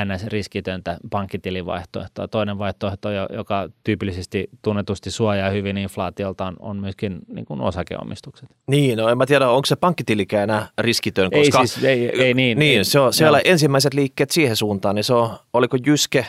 [0.04, 2.28] NS-riskitöntä pankkitilivaihtoehtoa.
[2.28, 8.48] Toinen vaihtoehto, joka tyypillisesti tunnetusti suojaa hyvin inflaatiolta, on, on myöskin niin kuin osakeomistukset.
[8.66, 11.60] Niin, no en mä tiedä, onko se pankkitilikään enää riskitön, koska...
[11.60, 12.58] Ei siis, ei, ei niin.
[12.58, 13.42] Niin, se on, siellä no.
[13.44, 16.26] ensimmäiset liikkeet siihen suuntaan, niin se on, oliko Jyske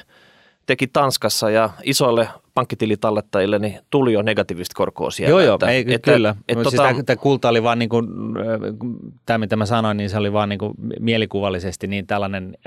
[0.66, 5.30] teki Tanskassa ja isoille pankkitilitallettajille niin tuli jo negatiivista korkoa siellä.
[5.30, 6.36] Joo, joo, että, ei, että, kyllä.
[6.48, 7.04] Että, siis tota...
[7.06, 8.08] tämä kulta oli vaan niin kuin,
[9.26, 12.58] tämä mitä mä sanoin, niin se oli vaan niin kuin mielikuvallisesti niin tällainen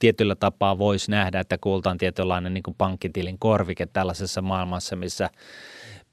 [0.00, 5.30] tietyllä tapaa voisi nähdä, että kulta on tietynlainen niin kuin pankkitilin korvike tällaisessa maailmassa, missä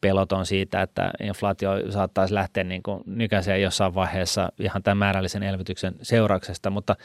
[0.01, 5.43] pelot on siitä, että inflaatio saattaisi lähteä niin kuin nykäiseen jossain vaiheessa ihan tämän määrällisen
[5.43, 6.95] elvytyksen seurauksesta, mutta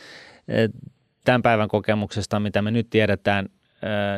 [1.24, 3.48] tämän päivän kokemuksesta, mitä me nyt tiedetään,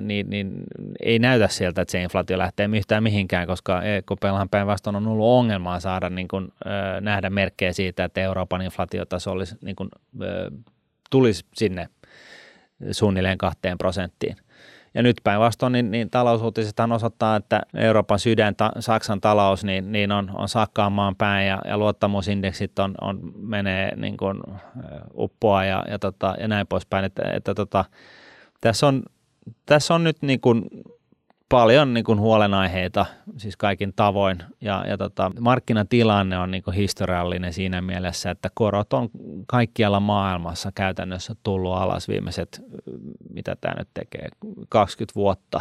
[0.02, 0.64] niin, niin
[1.02, 5.80] ei näytä sieltä, että se inflaatio lähtee yhtään mihinkään, koska EKPllahan päinvastoin on ollut ongelmaa
[5.80, 6.52] saada niin kuin,
[7.00, 9.88] nähdä merkkejä siitä, että Euroopan inflaatiotaso olisi, niin kuin,
[11.10, 11.88] tulisi sinne
[12.92, 14.36] suunnilleen kahteen prosenttiin.
[14.94, 20.12] Ja nyt päinvastoin niin, niin talousuutisethan osoittaa, että Euroopan sydän, ta, Saksan talous, niin, niin
[20.12, 24.40] on, on sakkaamaan päin ja, ja luottamusindeksit on, on, menee niin kuin,
[25.14, 27.04] uppoa ja, ja, tota, ja näin poispäin.
[27.04, 27.84] Että, että tota,
[28.60, 29.02] tässä on
[29.66, 30.64] tässä on nyt niin kuin
[31.48, 33.06] paljon niin kuin huolenaiheita
[33.36, 38.92] siis kaikin tavoin ja, ja tota, markkinatilanne on niin kuin historiallinen siinä mielessä, että korot
[38.92, 39.08] on
[39.46, 42.62] kaikkialla maailmassa käytännössä tullut alas viimeiset,
[43.30, 44.28] mitä tämä nyt tekee,
[44.68, 45.60] 20 vuotta.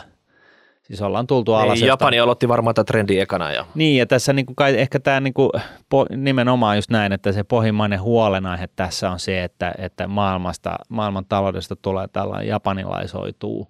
[0.88, 1.80] Siis ollaan tultu alas.
[1.80, 3.52] Niin, Japani aloitti varmaan tätä trendiä ekana.
[3.52, 3.66] Ja...
[3.76, 5.50] Niin, ja tässä niin kuin kai, ehkä tämä niin kuin,
[5.90, 11.26] po, nimenomaan just näin, että se pohjimmainen huolenaihe tässä on se, että, että maailmasta, maailman
[11.26, 13.68] taloudesta tulee tällainen japanilaisoituu.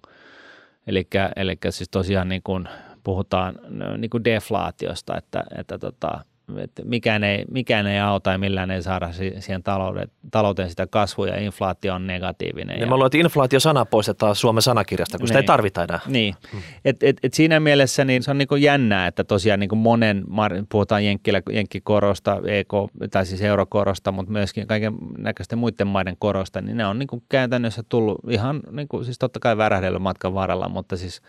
[0.86, 2.68] Eli siis tosiaan niin kuin
[3.04, 3.54] puhutaan
[3.98, 6.24] niin kuin deflaatiosta, että, että tota,
[6.56, 11.26] että mikään, ei, mikään ei auta ja millään ei saada siihen talouteen, talouteen sitä kasvua
[11.26, 12.74] ja inflaatio on negatiivinen.
[12.74, 15.46] Niin ja, mä luulen, että inflaatio-sana poistetaan Suomen sanakirjasta, kun niin, sitä ei niin.
[15.46, 16.00] tarvita enää.
[16.06, 16.60] Niin, hmm.
[16.84, 20.24] et, et, et siinä mielessä niin se on niin jännää, että tosiaan niin monen,
[20.68, 22.72] puhutaan jenkkilä, jenkkikorosta, EK,
[23.10, 27.82] tai siis eurokorosta, mutta myöskin kaiken näköisten muiden maiden korosta, niin ne on niin käytännössä
[27.88, 31.22] tullut ihan, niin kuin, siis totta kai värähdellyt matkan varrella, mutta siis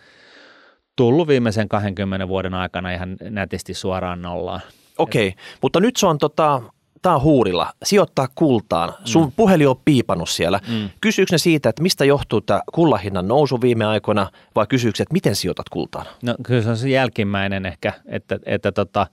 [0.99, 4.61] tullut viimeisen 20 vuoden aikana ihan nätisti suoraan nollaan.
[4.99, 5.43] Okei, okay.
[5.61, 6.61] mutta nyt se on tota,
[7.01, 8.93] tää on huurilla, sijoittaa kultaan.
[9.05, 9.31] Sun mm.
[9.35, 10.59] puhelin on piipannut siellä.
[10.67, 10.89] Mm.
[11.01, 15.35] Kysyykö ne siitä, että mistä johtuu tämä kullahinnan nousu viime aikoina vai kysyykö että miten
[15.35, 16.05] sijoitat kultaan?
[16.23, 19.07] No kyllä se on se jälkimmäinen ehkä, että, että tota,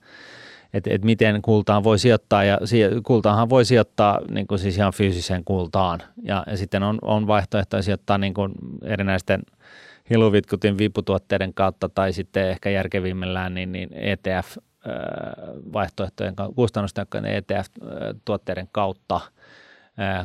[0.73, 2.59] että, että miten kultaan voi sijoittaa ja
[3.03, 7.81] kultaanhan voi sijoittaa niin kuin siis ihan fyysiseen kultaan ja, ja sitten on, on vaihtoehtoja
[7.81, 8.51] sijoittaa niin kuin
[8.83, 9.41] erinäisten
[10.09, 14.57] hiluvitkutin viputuotteiden kautta tai sitten ehkä järkevimmillään niin, niin ETF
[15.73, 19.21] vaihtoehtojen kustannustehokkaiden ETF-tuotteiden kautta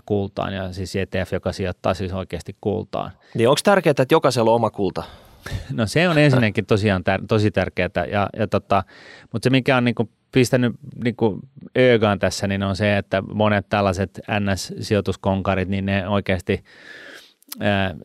[0.07, 3.11] kultaan ja siis ETF, joka sijoittaa siis oikeasti kultaan.
[3.35, 5.03] Niin onko tärkeää, että jokaisella on oma kulta?
[5.73, 8.85] No se on ensinnäkin tosiaan tär- tosi tärkeää, ja, ja tota,
[9.33, 10.73] mutta se mikä on niinku pistänyt
[11.05, 11.41] niinku
[11.79, 16.65] öögaan tässä, niin on se, että monet tällaiset NS-sijoituskonkarit, niin ne oikeasti–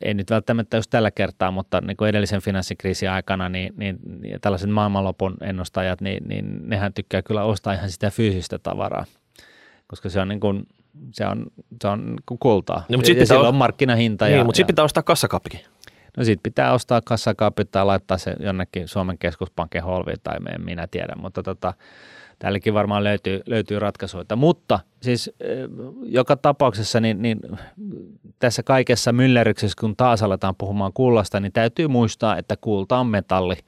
[0.02, 4.00] ei nyt välttämättä just tällä kertaa, mutta niin kuin edellisen finanssikriisin aikana, niin, niin,
[4.42, 9.06] tällaiset maailmanlopun ennustajat, niin, niin nehän tykkää kyllä ostaa ihan sitä fyysistä tavaraa,
[9.88, 10.68] koska se on niin kuin,
[11.14, 11.46] se on,
[11.82, 12.86] se on niin kultaa.
[12.90, 14.26] No, mutta ja, ja on markkinahinta.
[14.26, 15.60] Niin, ja, mutta sitten pitää ostaa kassakaappikin.
[16.18, 20.88] No sitten pitää ostaa kassakaappi tai laittaa se jonnekin Suomen keskuspankin holviin tai en minä
[20.88, 21.74] tiedä, mutta tota,
[22.40, 24.36] täälläkin varmaan löytyy, löytyy ratkaisuja.
[24.36, 25.32] Mutta siis
[26.04, 27.40] joka tapauksessa niin, niin
[28.40, 33.56] tässä kaikessa myllerryksessä, kun taas aletaan puhumaan kullasta, niin täytyy muistaa, että kulta on metalli–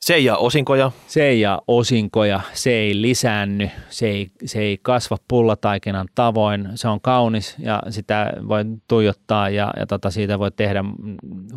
[0.00, 0.92] se ei jää osinkoja.
[1.06, 6.68] Se ei jää osinkoja, se ei lisäänny, se ei, se ei kasva pullataikinan tavoin.
[6.74, 10.84] Se on kaunis ja sitä voi tuijottaa ja, ja tota, siitä voi tehdä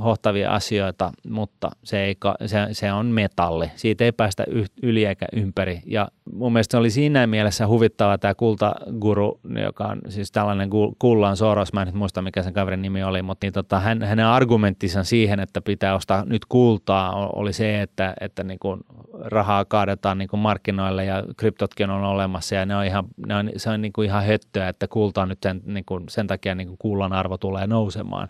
[0.03, 3.71] hohtavia asioita, mutta se, ei, se, se on metalli.
[3.75, 4.45] Siitä ei päästä
[4.83, 5.81] yli eikä ympäri.
[5.85, 11.37] Ja mun mielestä se oli siinä mielessä huvittava tämä kultaguru, joka on siis tällainen kullan
[11.37, 14.25] Soros, mä en nyt muista mikä sen kaverin nimi oli, mutta niin tota, hän, hänen
[14.25, 18.79] argumenttinsa siihen, että pitää ostaa nyt kultaa, oli se, että, että niin kuin
[19.13, 23.49] rahaa kaadetaan niin kuin markkinoille ja kryptotkin on olemassa ja ne on ihan, ne on,
[23.57, 26.55] se on niin kuin ihan höttöä, että kulta on nyt sen, niin kuin, sen takia
[26.55, 28.27] niin kuin kullan arvo tulee nousemaan.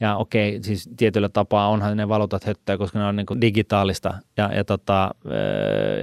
[0.00, 4.14] Ja okei, siis tietyllä tapaa onhan ne valuutat höttöä, koska ne on niin kuin digitaalista
[4.36, 5.14] ja, ja, tota,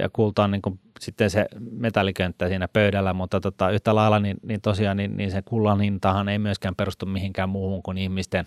[0.00, 4.36] ja kulta on niin kuin sitten se metallikönttä siinä pöydällä, mutta tota, yhtä lailla niin,
[4.42, 8.44] niin tosiaan niin, niin se kullan hintahan ei myöskään perustu mihinkään muuhun kuin ihmisten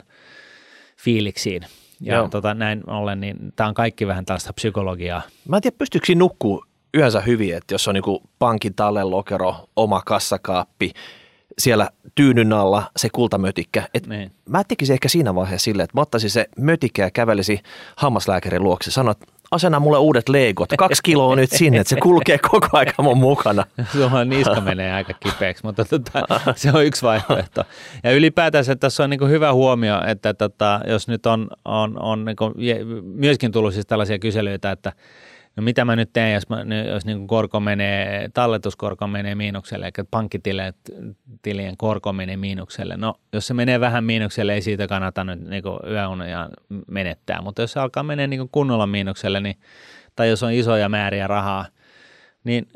[0.97, 1.61] fiiliksiin.
[2.01, 5.21] Ja tota, näin ollen, niin tämä on kaikki vähän tällaista psykologiaa.
[5.47, 6.65] Mä en tiedä, pystyykö siinä nukkuu
[6.97, 10.91] yönsä hyvin, että jos on niin pankin tallelokero, oma kassakaappi,
[11.59, 13.87] siellä tyynyn alla se kultamötikkä.
[13.93, 14.31] Et niin.
[14.49, 17.59] Mä tekisin ehkä siinä vaiheessa silleen, että mä ottaisin se mötikkä ja kävelisi
[17.95, 18.91] hammaslääkärin luokse.
[18.91, 19.17] Sanoit,
[19.51, 23.63] asena mulle uudet leikot, kaksi kiloa nyt sinne, että se kulkee koko aika mun mukana.
[23.97, 27.63] Suomen niska menee aika kipeäksi, mutta tota, se on yksi vaihtoehto.
[28.03, 32.25] Ja ylipäätään se, tässä on niin hyvä huomio, että tota, jos nyt on, on, on
[32.25, 32.37] niin
[33.03, 34.93] myöskin tullut siis tällaisia kyselyitä, että
[35.55, 40.07] no mitä mä nyt teen, jos, mä, jos niin korko menee, talletuskorko menee miinukselle, eli
[40.11, 42.97] pankkitilien korko menee miinukselle.
[42.97, 46.49] No, jos se menee vähän miinukselle, ei siitä kannata nyt niin yöunia
[46.87, 49.55] menettää, mutta jos se alkaa menee niin kunnolla miinukselle, niin,
[50.15, 51.65] tai jos on isoja määriä rahaa,
[52.43, 52.67] niin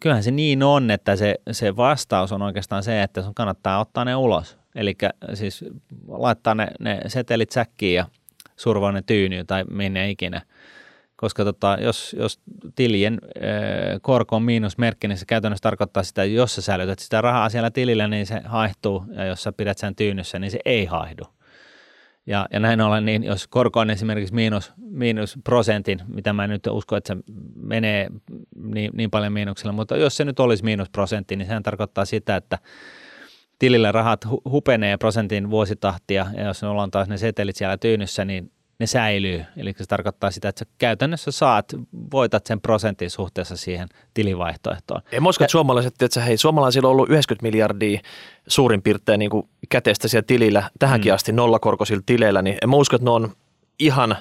[0.00, 4.04] kyllähän se niin on, että se, se vastaus on oikeastaan se, että sun kannattaa ottaa
[4.04, 4.58] ne ulos.
[4.74, 4.94] Eli
[5.34, 5.64] siis
[6.08, 8.06] laittaa ne, ne setelit säkkiin ja
[8.56, 10.42] survoa ne tyynyyn tai minne ikinä–
[11.20, 12.40] koska tota, jos, jos
[12.74, 13.40] tilien ö,
[14.02, 17.70] korko on miinusmerkki, niin se käytännössä tarkoittaa sitä, että jos sä säilytät sitä rahaa siellä
[17.70, 21.24] tilillä, niin se haihtuu, ja jos sä pidät sen tyynyssä, niin se ei haihdu.
[22.26, 26.66] Ja, ja näin ollen, niin jos korko on esimerkiksi miinus, miinus prosentin, mitä mä nyt
[26.66, 27.22] usko, että se
[27.56, 28.08] menee
[28.56, 32.36] niin, niin paljon miinuksella, mutta jos se nyt olisi miinus prosentti, niin sehän tarkoittaa sitä,
[32.36, 32.58] että
[33.58, 38.52] tilillä rahat hupenee prosentin vuositahtia, ja jos ne on taas ne setelit siellä tyynyssä, niin
[38.80, 39.44] ne säilyy.
[39.56, 41.72] Eli se tarkoittaa sitä, että sä käytännössä saat,
[42.12, 45.02] voitat sen prosentin suhteessa siihen tilivaihtoehtoon.
[45.12, 48.00] En usko, että suomalaiset, että hei, suomalaisilla on ollut 90 miljardia
[48.46, 51.14] suurin piirtein niin kuin käteistä siellä tilillä tähänkin mm.
[51.14, 53.32] asti nollakorkoisilla tileillä, niin en usko, että ne on
[53.78, 54.16] ihan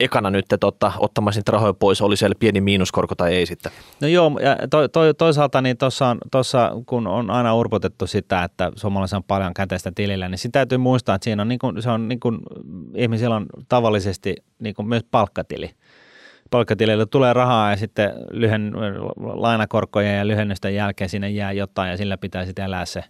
[0.00, 3.72] ekana nyt tota, ottamaan niitä rahoja pois, oli siellä pieni miinuskorko tai ei sitten?
[4.00, 5.76] No joo, ja to, to, toisaalta niin
[6.30, 10.78] tuossa, kun on aina urpotettu sitä, että suomalaisilla on paljon käteistä tilillä, niin sitä täytyy
[10.78, 12.38] muistaa, että siinä on, niin kuin, se on niin kuin,
[12.94, 15.70] ihmisillä on tavallisesti niin kuin myös palkkatili.
[16.50, 18.72] Palkkatilille tulee rahaa ja sitten lyhen,
[19.16, 23.04] lainakorkojen ja lyhennysten jälkeen sinne jää jotain ja sillä pitää sitten elää se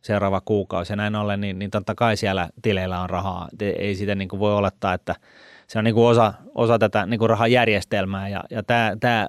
[0.00, 0.92] seuraava kuukausi.
[0.92, 3.48] Ja näin ollen, niin, niin totta kai siellä tileillä on rahaa.
[3.60, 5.14] Ei sitä niin kuin voi olettaa, että–
[5.66, 9.28] se on niin kuin osa, osa tätä niin kuin rahajärjestelmää ja, ja tämä, tämä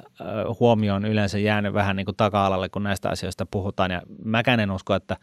[0.59, 3.91] huomio on yleensä jäänyt vähän niin kuin taka-alalle, kun näistä asioista puhutaan.
[3.91, 5.17] Ja mäkään en usko, että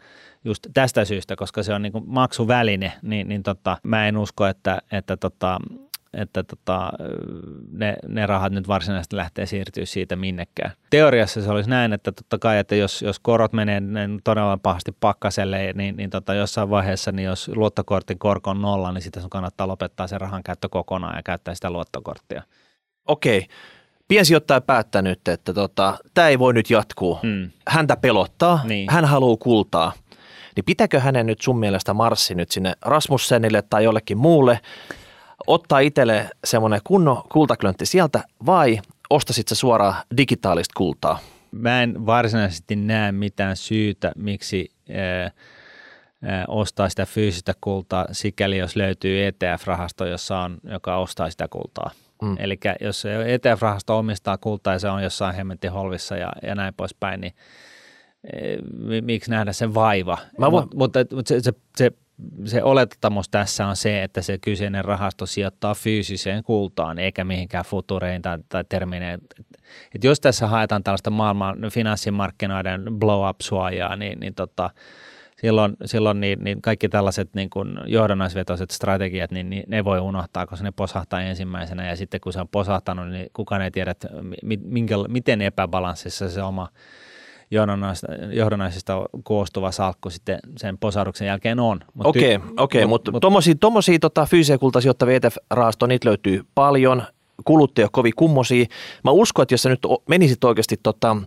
[0.45, 4.45] just tästä syystä, koska se on niin kuin maksuväline, niin, niin tota, mä en usko,
[4.45, 5.59] että, että tota,
[6.13, 6.91] että tota,
[7.71, 10.71] ne, ne rahat nyt varsinaisesti lähtee siirtyä siitä minnekään.
[10.89, 13.81] Teoriassa se olisi näin, että totta kai, että jos, jos korot menee
[14.23, 19.01] todella pahasti pakkaselle, niin, niin tota, jossain vaiheessa, niin jos luottokortin korko on nolla, niin
[19.01, 22.43] sitä sun kannattaa lopettaa se rahan käyttö kokonaan ja käyttää sitä luottokorttia.
[23.07, 23.47] Okei.
[24.07, 27.19] Piensijoittaja päättää nyt, että tota, tämä ei voi nyt jatkuu.
[27.23, 27.51] Hmm.
[27.67, 28.91] Häntä pelottaa, niin.
[28.91, 29.93] hän haluaa kultaa.
[30.55, 34.59] Niin pitääkö hänen nyt sun mielestä marssi nyt sinne Rasmussenille tai jollekin muulle
[35.47, 38.79] ottaa itselle semmoinen kunnon kultaklöntti sieltä vai
[39.09, 41.19] ostasit sä suoraan digitaalista kultaa?
[41.51, 45.31] Mä en varsinaisesti näe mitään syytä, miksi ää,
[46.23, 51.91] ää, ostaa sitä fyysistä kultaa, sikäli jos löytyy ETF-rahasto, jossa on, joka ostaa sitä kultaa.
[52.21, 52.35] Mm.
[52.39, 57.21] Eli jos ETF-rahasto omistaa kultaa ja se on jossain hemmetin holvissa ja, ja näin poispäin,
[57.21, 57.33] niin
[59.01, 60.17] miksi nähdä sen vaiva.
[60.37, 60.67] Mä voin...
[60.75, 61.91] Mutta, mutta se, se, se
[62.45, 68.21] se olettamus tässä on se, että se kyseinen rahasto sijoittaa fyysiseen kultaan eikä mihinkään futureihin
[68.21, 69.21] tai, tai termineen.
[69.95, 74.69] Et jos tässä haetaan tällaista maailman finanssimarkkinoiden blow-up-suojaa, niin, niin tota,
[75.41, 80.47] silloin, silloin niin, niin kaikki tällaiset niin kuin johdannaisvetoiset strategiat, niin, niin ne voi unohtaa,
[80.47, 84.09] koska ne posahtaa ensimmäisenä ja sitten kun se on posahtanut, niin kukaan ei tiedä, että
[84.63, 86.67] minkä, miten epäbalanssissa se oma–
[88.31, 91.79] johdannaisista koostuva salkku sitten sen posauduksen jälkeen on.
[92.03, 97.03] Okei, okay, okay, mutta mut, tuommoisia tommosia, tota, fyysisiä kultaisia ETF-rahastoja, niitä löytyy paljon,
[97.45, 98.65] kuluttaja kovin kummosia.
[99.03, 101.17] Mä uskon, että jos sä nyt menisit oikeasti tota,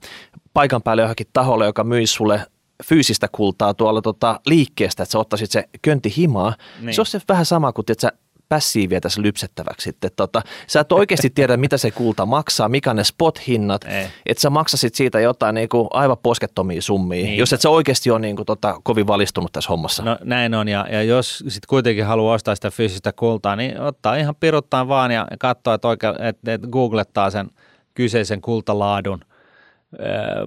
[0.54, 2.40] paikan päälle johonkin taholle, joka myisi sulle
[2.84, 6.94] fyysistä kultaa tuolla tota, liikkeestä, että sä ottaisit se könti himaa, niin.
[6.94, 8.12] se on se vähän sama kuin että sä
[8.48, 10.10] passiivia tässä lypsettäväksi sitten.
[10.16, 13.84] Tota, sä et oikeasti tiedä, mitä se kulta maksaa, mikä ne spot-hinnat,
[14.26, 17.38] että sä maksasit siitä jotain niin kuin aivan poskettomia summia, niin.
[17.38, 20.02] jos et sä oikeasti ole niin kuin, tota, kovin valistunut tässä hommassa.
[20.02, 24.16] No näin on, ja, ja jos sitten kuitenkin haluaa ostaa sitä fyysistä kultaa, niin ottaa
[24.16, 27.50] ihan piruttaan vaan ja katsoa, että, oikein, että, että googlettaa sen
[27.94, 29.20] kyseisen kultalaadun–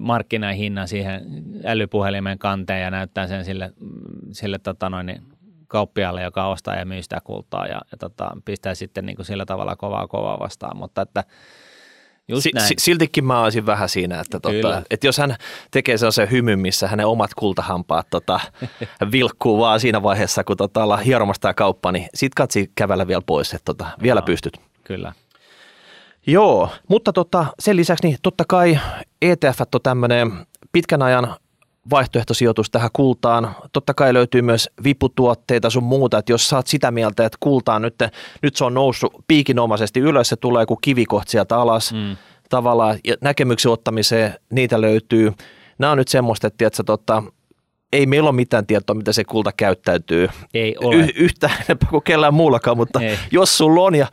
[0.00, 1.22] markkinahinnan siihen
[1.64, 3.72] älypuhelimen kanteen ja näyttää sen sille,
[4.32, 5.22] sille tota noin, niin
[5.70, 9.46] kauppiaalle, joka ostaa ja myy sitä kultaa ja, ja tota, pistää sitten niin kuin sillä
[9.46, 11.24] tavalla kovaa kovaa vastaan, mutta että
[12.28, 12.68] Just si- näin.
[12.78, 15.36] Siltikin mä olisin vähän siinä, että, tota, että jos hän
[15.70, 18.40] tekee sellaisen hymyn, missä hänen omat kultahampaat tota,
[19.12, 23.22] vilkkuu vaan siinä vaiheessa, kun tota, ollaan hieromassa tämä kauppa, niin sit katsi kävellä vielä
[23.26, 24.60] pois, että tota, vielä no, pystyt.
[24.84, 25.12] Kyllä.
[26.26, 28.78] Joo, mutta tota, sen lisäksi niin totta kai
[29.22, 30.32] ETF on tämmöinen
[30.72, 31.36] pitkän ajan
[31.90, 33.56] vaihtoehtosijoitus tähän kultaan.
[33.72, 37.94] Totta kai löytyy myös viputuotteita sun muuta, että jos saat sitä mieltä, että kultaan nyt,
[38.42, 42.16] nyt se on noussut piikinomaisesti ylös, se tulee kuin kivikohti sieltä alas mm.
[42.48, 45.32] tavallaan, ja näkemyksen ottamiseen niitä löytyy.
[45.78, 47.22] Nämä on nyt semmoista, että tiedätkö, tota,
[47.92, 50.28] ei meillä ole mitään tietoa, mitä se kulta käyttäytyy.
[50.54, 50.96] Ei ole.
[50.96, 53.18] Y- yhtään enempää kuin kellään muullakaan, mutta ei.
[53.30, 54.06] jos sulla on ja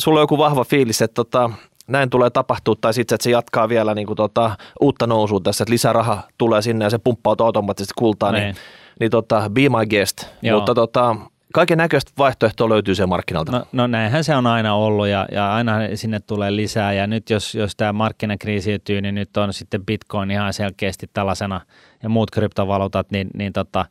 [0.00, 1.50] sulla on joku vahva fiilis, että tota,
[1.88, 5.64] näin tulee tapahtua, tai sitten että se jatkaa vielä niin kuin tota, uutta nousua tässä,
[5.64, 8.56] että lisäraha tulee sinne ja se pumppautuu automaattisesti kultaan, niin, niin,
[9.00, 10.26] niin tota, be my guest.
[10.42, 10.58] Joo.
[10.58, 11.16] Mutta tota,
[11.54, 13.52] kaiken näköistä vaihtoehtoa löytyy se markkinalta.
[13.52, 17.30] No, no näinhän se on aina ollut ja, ja aina sinne tulee lisää ja nyt
[17.30, 21.60] jos, jos tämä markkinakriisi ytyy, niin nyt on sitten Bitcoin ihan selkeästi tällaisena
[22.02, 23.86] ja muut kryptovaluutat, niin, niin tota,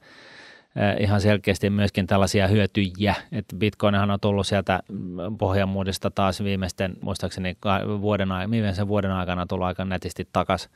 [0.99, 3.15] ihan selkeästi myöskin tällaisia hyötyjiä.
[3.31, 4.79] että Bitcoinhan on tullut sieltä
[5.39, 7.57] pohjamuudesta taas viimeisten, muistaakseni
[8.01, 10.71] vuoden, viimeisen vuoden aikana tullut aika netisti takaisin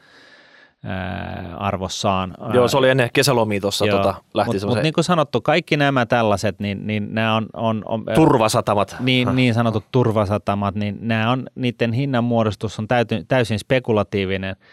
[1.57, 2.33] arvossaan.
[2.53, 6.05] Joo, se oli ennen kesälomia tuossa tota, lähti Mutta mut niin kuin sanottu, kaikki nämä
[6.05, 8.03] tällaiset, niin, niin nämä on, on, on...
[8.15, 8.95] Turvasatamat.
[8.99, 14.55] Niin, niin sanotut turvasatamat, niin nämä on, niiden hinnanmuodostus on täyty, täysin spekulatiivinen–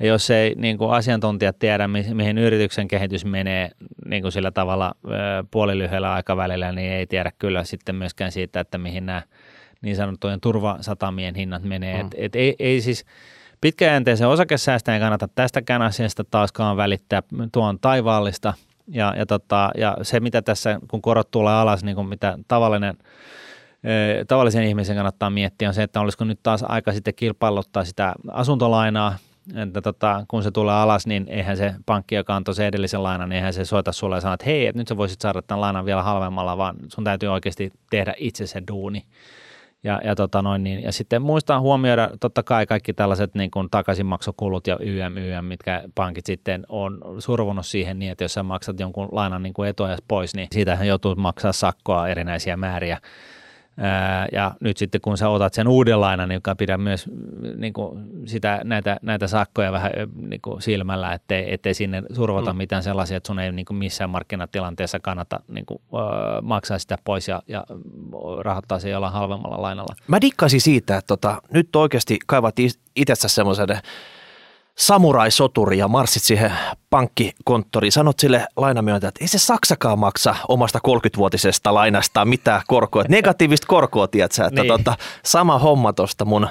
[0.00, 3.70] ja jos ei niin kuin asiantuntijat tiedä, mihin yrityksen kehitys menee
[4.06, 4.94] niin kuin sillä tavalla
[5.50, 9.22] puolilyhyellä aikavälillä, niin ei tiedä kyllä sitten myöskään siitä, että mihin nämä
[9.82, 12.02] niin sanottujen turvasatamien hinnat menee.
[12.02, 12.06] Mm.
[12.06, 13.04] Et, et ei, ei siis
[13.60, 18.54] pitkäjänteisen osakesäästäjän kannata tästäkään asiasta taaskaan välittää tuon taivaallista.
[18.88, 22.96] Ja, ja, tota, ja se, mitä tässä, kun korot tulee alas, niin kuin mitä tavallinen
[24.28, 29.16] tavallisen ihmisen kannattaa miettiä on se, että olisiko nyt taas aika sitten kilpailuttaa sitä asuntolainaa,
[29.56, 33.28] että tota, kun se tulee alas, niin eihän se pankki, joka antoi se edellisen lainan,
[33.28, 35.60] niin eihän se soita sulle ja sano, että hei, että nyt sä voisit saada tämän
[35.60, 39.02] lainan vielä halvemmalla, vaan sun täytyy oikeasti tehdä itse se duuni.
[39.82, 43.70] Ja, ja, tota noin, niin, ja sitten muistaa huomioida totta kai kaikki tällaiset niin kuin
[43.70, 48.80] takaisinmaksukulut ja YM, YM, mitkä pankit sitten on survonut siihen niin, että jos sä maksat
[48.80, 52.98] jonkun lainan niin kuin etuajasta pois, niin siitähän joutuu maksaa sakkoa erinäisiä määriä
[54.32, 57.10] ja nyt sitten kun sä otat sen uuden lainan, niin joka pidä myös
[57.56, 62.56] niin kuin sitä, näitä, näitä sakkoja vähän niin kuin silmällä, ettei, ettei sinne survota mm.
[62.56, 66.00] mitään sellaisia, että sun ei niin kuin missään markkinatilanteessa kannata niin kuin, uh,
[66.42, 67.64] maksaa sitä pois ja, ja
[68.40, 69.94] rahoittaa se jollain halvemmalla lainalla.
[70.08, 72.56] Mä dikkasin siitä, että tota, nyt oikeasti kaivat
[72.96, 73.68] itsessä semmoisen
[74.78, 76.52] samurai-soturi ja marssit siihen
[76.90, 77.92] pankkikonttoriin.
[77.92, 83.04] Sanot sille lainamyöntäjälle, että ei se Saksakaan maksa omasta 30-vuotisesta lainasta mitään korkoa.
[83.08, 84.68] Negatiivista korkoa, tiedätkö, että niin.
[84.68, 86.48] tota, sama homma tuosta mun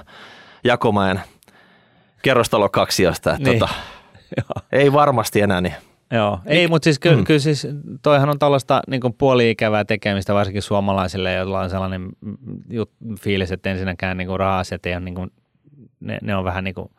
[0.64, 1.22] Jakomäen
[2.22, 3.34] kerrostalo kaksiosta.
[3.34, 3.60] Että niin.
[3.60, 3.74] tota,
[4.72, 5.76] ei varmasti enää niin.
[6.12, 7.24] Joo, ei, mutta siis kyllä, mm.
[7.24, 7.68] kyllä siis
[8.02, 12.10] toihan on tällaista niin puoli-ikävää tekemistä varsinkin suomalaisille, joilla on sellainen
[12.70, 15.32] jut, fiilis, että ensinnäkään niin raha-asiat ei ole, niin kuin,
[16.00, 16.90] ne, ne on vähän niin kuin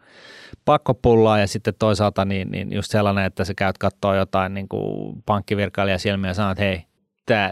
[0.68, 5.22] pakkopullaa ja sitten toisaalta niin, niin just sellainen, että sä käyt katsoa jotain niin kuin
[5.26, 6.84] pankkivirkailija silmiä ja sanot, että hei,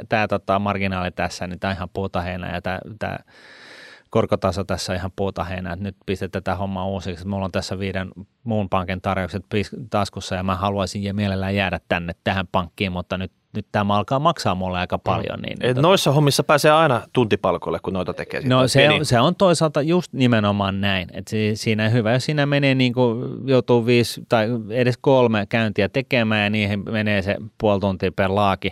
[0.09, 2.63] tämä, tota, marginaali tässä, niin tämä ihan puuta heinä ja
[2.99, 3.19] tämä,
[4.11, 7.27] korkotaso tässä ihan puuta heinä, että nyt pistetään tätä hommaa uusiksi.
[7.27, 8.09] Mulla on tässä viiden
[8.45, 9.45] muun pankin tarjoukset
[9.91, 14.55] taskussa ja mä haluaisin mielellään jäädä tänne tähän pankkiin, mutta nyt nyt tämä alkaa maksaa
[14.55, 15.41] mulle aika paljon.
[15.43, 15.83] Niin, Et tota...
[15.83, 18.41] Noissa hommissa pääsee aina tuntipalkolle, kun noita tekee.
[18.45, 21.09] No se on, se on toisaalta just nimenomaan näin.
[21.13, 26.45] Että siinä hyvä, jos siinä menee niin kuin joutuu viisi tai edes kolme käyntiä tekemään
[26.45, 28.69] ja niihin menee se puoli tuntia per laaki,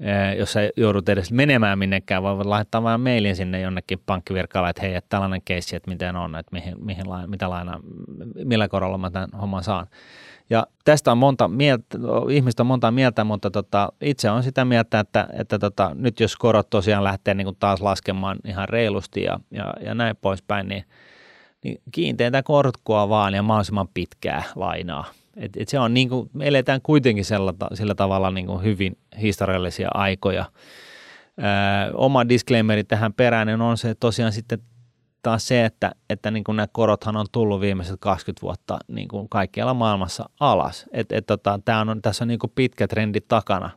[0.00, 4.82] eh, jos sä joudut edes menemään minnekään, voi laittaa vain mailin sinne jonnekin pankkivirkaalle, että
[4.82, 7.80] hei, että tällainen keissi, että miten on, että mihin, mihin mitä laina,
[8.44, 9.86] millä korolla mä tämän homman saan.
[10.50, 11.98] Ja tästä on monta mieltä,
[12.30, 16.36] ihmistä on monta mieltä, mutta tota, itse on sitä mieltä, että, että tota, nyt jos
[16.36, 20.84] korot tosiaan lähtee niin kuin taas laskemaan ihan reilusti ja, ja, ja näin poispäin, niin,
[21.64, 25.04] niin kiinteitä korkoa vaan ja mahdollisimman pitkää lainaa.
[25.36, 28.98] Et, et se on niin kuin, me eletään kuitenkin sillä, sillä tavalla niin kuin hyvin
[29.20, 30.44] historiallisia aikoja.
[31.38, 34.58] Öö, oma disclaimeri tähän perään on se tosiaan sitten
[35.22, 39.28] taas se, että, että niin kuin nämä korothan on tullut viimeiset 20 vuotta niin kuin
[39.28, 40.86] kaikkialla maailmassa alas.
[40.92, 43.70] Et, et tota, tää on, tässä on niin kuin pitkä trendi takana.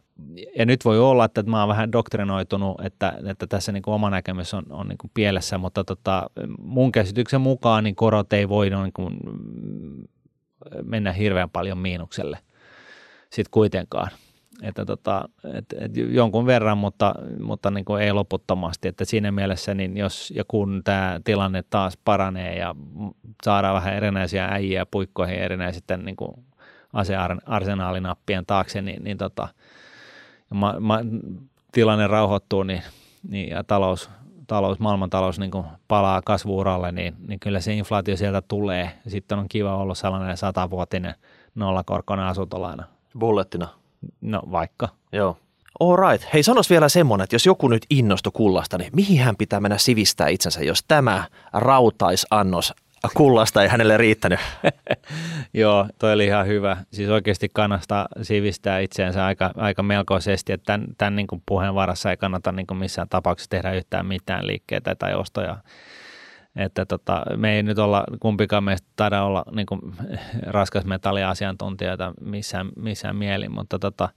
[0.58, 4.10] Ja nyt voi olla, että mä oon vähän doktrinoitunut, että, että tässä niin kuin oma
[4.10, 6.30] näkemys on, on niin kuin pielessä, mutta tota,
[6.60, 9.18] mun käsityksen mukaan niin korot ei voi niin kuin
[10.84, 12.38] mennä hirveän paljon miinukselle
[13.30, 14.10] sitten kuitenkaan
[14.62, 18.88] että tota, et, et jonkun verran, mutta, mutta niin kuin ei loputtomasti.
[18.88, 22.76] Että siinä mielessä, niin jos ja kun tämä tilanne taas paranee ja
[23.44, 26.46] saadaan vähän erinäisiä äijiä puikkoihin erinäisten niin kuin
[26.94, 29.48] asearsenaalinappien taakse, niin, niin tota,
[30.54, 31.00] ma, ma,
[31.72, 32.82] tilanne rauhoittuu niin,
[33.30, 34.10] niin, ja talous,
[34.48, 38.92] talous, maailmantalous niin kuin palaa kasvuuralle, niin, niin kyllä se inflaatio sieltä tulee.
[39.08, 41.16] Sitten on kiva olla sellainen satavuotinen
[41.56, 42.84] nollakorkoinen asuntolaina.
[43.20, 43.83] Bullettina.
[44.22, 44.89] No vaikka.
[45.12, 45.38] Joo.
[45.80, 46.34] All right.
[46.34, 49.78] Hei, sanos vielä semmonen, että jos joku nyt innostu kullasta, niin mihin hän pitää mennä
[49.78, 52.74] sivistää itsensä, jos tämä rautaisannos
[53.13, 54.39] kullasta ei hänelle riittänyt.
[55.54, 56.78] Joo, toi oli ihan hyvä.
[56.92, 62.18] Siis oikeasti kannattaa sivistää itseensä aika, aika melkoisesti, että tämän, tämän niin puheen varassa ei
[62.18, 65.58] kannata niin missään tapauksessa tehdä yhtään mitään liikkeitä tai ostoja.
[66.56, 69.82] Että tota, me ei nyt olla, kumpikaan meistä taida olla niin kuin,
[70.58, 74.10] raskasmetalliasiantuntijoita missään, missään mielin, mutta tota,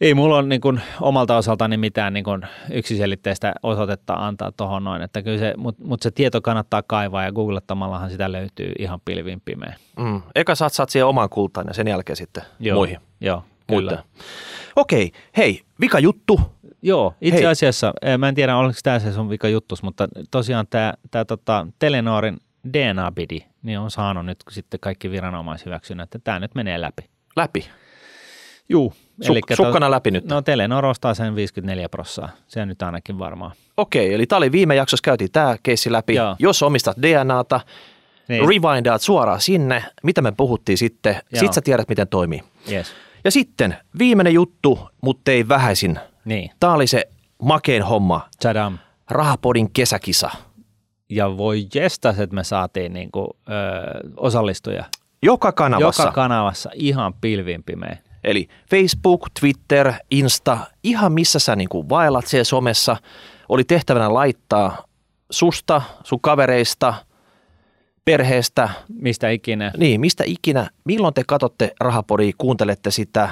[0.00, 5.02] ei mulla ole niin kuin, omalta osaltani mitään niin kuin, yksiselitteistä osoitetta antaa tuohon noin,
[5.02, 9.40] että kyllä se, mutta mut se tieto kannattaa kaivaa ja googlettamallahan sitä löytyy ihan pilvin
[9.44, 9.74] pimeä.
[9.98, 10.22] Mm.
[10.34, 12.98] Eka saat, saat siihen oman kultaan ja sen jälkeen sitten joo, muihin.
[13.20, 14.04] Joo, kyllä.
[14.76, 16.40] Okei, hei, vika juttu.
[16.82, 17.46] Joo, itse Hei.
[17.46, 21.24] asiassa, eh, mä en tiedä oliko tämä se sun vika juttus, mutta tosiaan tämä, tämä
[21.24, 27.02] tota, Telenorin DNA-bidi niin on saanut nyt sitten kaikki viranomaishyväksynnät, että tämä nyt menee läpi.
[27.36, 27.68] Läpi?
[28.68, 28.92] Juu.
[29.24, 30.24] Suk- elikkä sukkana to, läpi nyt?
[30.24, 33.52] No Telenor ostaa sen 54 prossaa, se on nyt ainakin varmaa.
[33.76, 36.14] Okei, eli tämä oli viime jaksossa, käytiin tämä keissi läpi.
[36.14, 36.36] Joo.
[36.38, 37.60] Jos omistat DNAta,
[38.28, 38.48] niin.
[38.48, 41.40] rewindaat suoraan sinne, mitä me puhuttiin sitten, Joo.
[41.40, 42.42] sit sä tiedät miten toimii.
[42.70, 42.92] Yes.
[43.24, 46.00] Ja sitten viimeinen juttu, mutta ei vähäisin.
[46.24, 46.50] Niin.
[46.60, 47.08] Tämä oli se
[47.42, 48.28] makein homma.
[48.42, 48.78] Tadam.
[49.10, 50.30] Rahapodin kesäkisa.
[51.10, 53.52] Ja voi jestas, että me saatiin niinku, ö,
[54.16, 54.84] osallistuja.
[55.22, 56.02] Joka kanavassa.
[56.02, 57.96] Joka kanavassa ihan pilvin pimeä.
[58.24, 62.96] Eli Facebook, Twitter, Insta, ihan missä sä niinku vaellat siellä somessa,
[63.48, 64.84] oli tehtävänä laittaa
[65.30, 66.94] susta, sun kavereista,
[68.04, 69.72] perheestä, Mistä ikinä.
[69.76, 73.28] niin mistä ikinä, milloin te katsotte Rahapodia, kuuntelette sitä,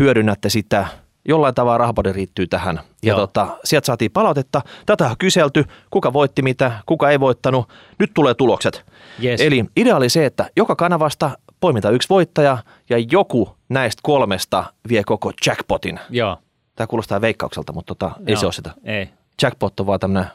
[0.00, 0.86] hyödynnätte sitä,
[1.28, 2.80] jollain tavalla Rahapodi riittyy tähän.
[3.02, 3.18] Ja Joo.
[3.18, 7.68] tota, sieltä saatiin palautetta, tätä on kyselty, kuka voitti mitä, kuka ei voittanut,
[7.98, 8.84] nyt tulee tulokset.
[9.24, 9.40] Yes.
[9.40, 12.58] Eli idea oli se, että joka kanavasta poimitaan yksi voittaja
[12.90, 16.00] ja joku näistä kolmesta vie koko jackpotin.
[16.10, 16.38] Joo.
[16.76, 18.40] Tämä kuulostaa veikkaukselta, mutta tota, ei Joo.
[18.40, 18.70] se ole sitä.
[18.84, 19.08] Ei.
[19.42, 20.30] Jackpot on vaan tämmöinen,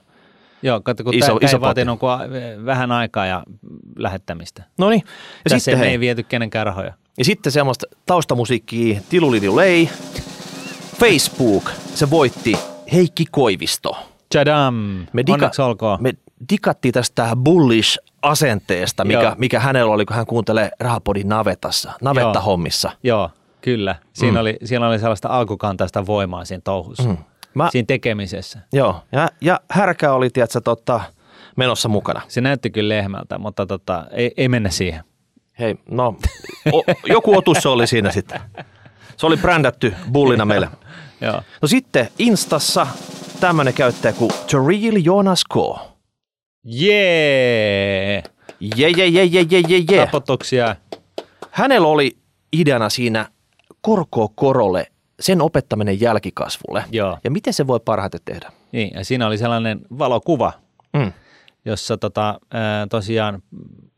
[0.63, 1.85] Joo, katso, kun Iso- iso, tämä iso ei
[2.59, 3.43] a- vähän aikaa ja
[3.95, 4.63] lähettämistä.
[4.77, 5.01] no niin.
[5.05, 5.09] Ja
[5.49, 6.93] Tässä sitten, me hei, ei viety kenenkään rahoja.
[7.17, 9.89] ja sitten semmoista taustamusiikkia, tilulidulei,
[10.99, 12.53] Facebook, se voitti
[12.93, 13.97] Heikki Koivisto.
[14.33, 14.75] Chadam!
[15.13, 15.97] Me, dika- Onneksi olkoon.
[16.03, 16.13] me
[16.49, 19.35] dikattiin tästä bullish-asenteesta, mikä, Joo.
[19.37, 22.91] mikä hänellä oli, kun hän kuuntelee Rahapodin navetassa, navettahommissa.
[23.03, 23.29] Joo,
[23.61, 23.95] kyllä.
[24.13, 24.41] Siinä, Mm.
[24.41, 27.03] oli, siinä oli sellaista alkukantaista voimaa siinä touhussa.
[27.09, 27.17] Mm.
[27.53, 28.59] Mä, Siinä tekemisessä.
[28.73, 31.01] joo, ja, ja härkä oli, tiedätkö, tota,
[31.55, 32.21] menossa mukana.
[32.27, 35.03] Se näytti kyllä lehmältä, mutta tota, ei, ei mennä siihen.
[35.59, 36.15] Hei, no,
[36.73, 38.39] o, joku otus se oli siinä sitten.
[39.19, 40.69] Se oli brändätty bullina meille.
[41.21, 41.41] Joo.
[41.61, 42.87] No sitten Instassa
[43.39, 45.55] tämmöinen käyttäjä kuin The Real Jonas K.
[46.65, 48.23] Jee!
[48.59, 50.05] Je, je, je, je, je, je, je.
[50.05, 50.75] Tapotuksia.
[51.51, 52.17] Hänellä oli
[52.53, 53.29] ideana siinä
[53.81, 54.87] korkoa korolle
[55.19, 56.83] sen opettaminen jälkikasvulle.
[56.91, 57.17] Joo.
[57.23, 58.51] Ja miten se voi parhaiten tehdä?
[58.71, 60.53] Niin, ja siinä oli sellainen valokuva,
[60.93, 61.13] Mm.
[61.65, 62.39] jossa tota,
[62.89, 63.41] tosiaan,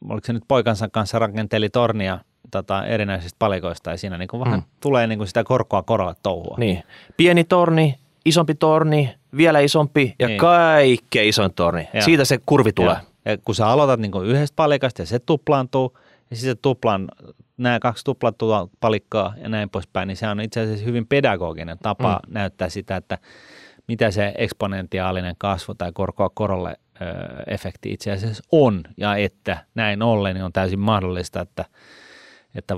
[0.09, 2.19] oliko se nyt poikansa kanssa rakenteli tornia
[2.51, 4.65] tota, erinäisistä palikoista, ja siinä niin kuin vähän Mm.
[4.79, 6.55] tulee niin kuin sitä korkoa korolle touhua.
[6.59, 6.83] Niin.
[7.17, 7.95] Pieni torni,
[8.25, 10.37] isompi torni, vielä isompi ja Niin.
[10.39, 11.87] kaikkein isoin torni.
[11.93, 12.01] Joo.
[12.03, 12.95] Siitä se kurvi tulee.
[13.25, 15.97] Ja, ja kun sä aloitat niin kuin yhdestä palikasta ja se tuplaantuu,
[16.29, 17.07] ja sitten tuplan,
[17.57, 22.19] nämä kaksi tuplattua palikkaa ja näin poispäin, niin se on itse asiassa hyvin pedagoginen tapa
[22.27, 22.33] mm.
[22.33, 23.17] näyttää sitä, että
[23.87, 27.05] mitä se eksponentiaalinen kasvu tai korkoa korolle ö,
[27.47, 31.65] efekti itse asiassa on, ja että näin ollen niin on täysin mahdollista, että
[32.55, 32.75] että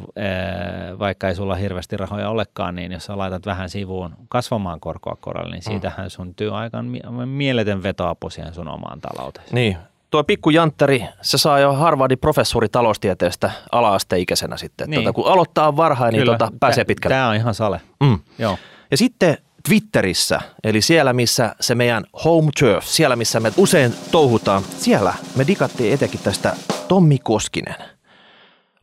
[1.00, 5.52] vaikka ei sulla hirveästi rahoja olekaan, niin jos sä laitat vähän sivuun kasvamaan korkoa korolle,
[5.52, 9.48] niin siitähän syntyy aika mie- mieletön vetoapu siihen sun omaan talouteen.
[9.52, 9.78] Niin.
[10.12, 14.90] Tuo pikku jantteri, se saa jo Harvardin professori taloustieteestä ala-asteikäisenä sitten.
[14.90, 14.98] Niin.
[14.98, 15.04] Niin.
[15.06, 17.16] Tota, kun aloittaa varhain, niin tota, pääsee pitkälle.
[17.16, 17.82] Tämä on ihan sale.
[18.04, 18.20] Mm.
[18.40, 18.58] Joo.
[18.92, 19.38] Ja sitten
[19.70, 25.48] Twitterissä, eli siellä missä se meidän home turf, siellä missä me usein touhutaan, siellä me
[25.48, 26.56] digattiin etenkin tästä
[26.88, 27.76] Tommi Koskinen.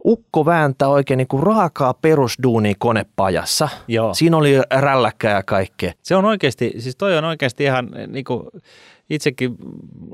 [0.05, 3.69] Ukko vääntää oikein niin kuin raakaa perusduunia konepajassa.
[3.89, 4.15] Joo.
[4.15, 5.93] Siinä oli rälläkkää ja kaikkea.
[6.03, 8.43] Se on oikeasti, siis toi on oikeasti ihan niin kuin
[9.11, 9.57] itsekin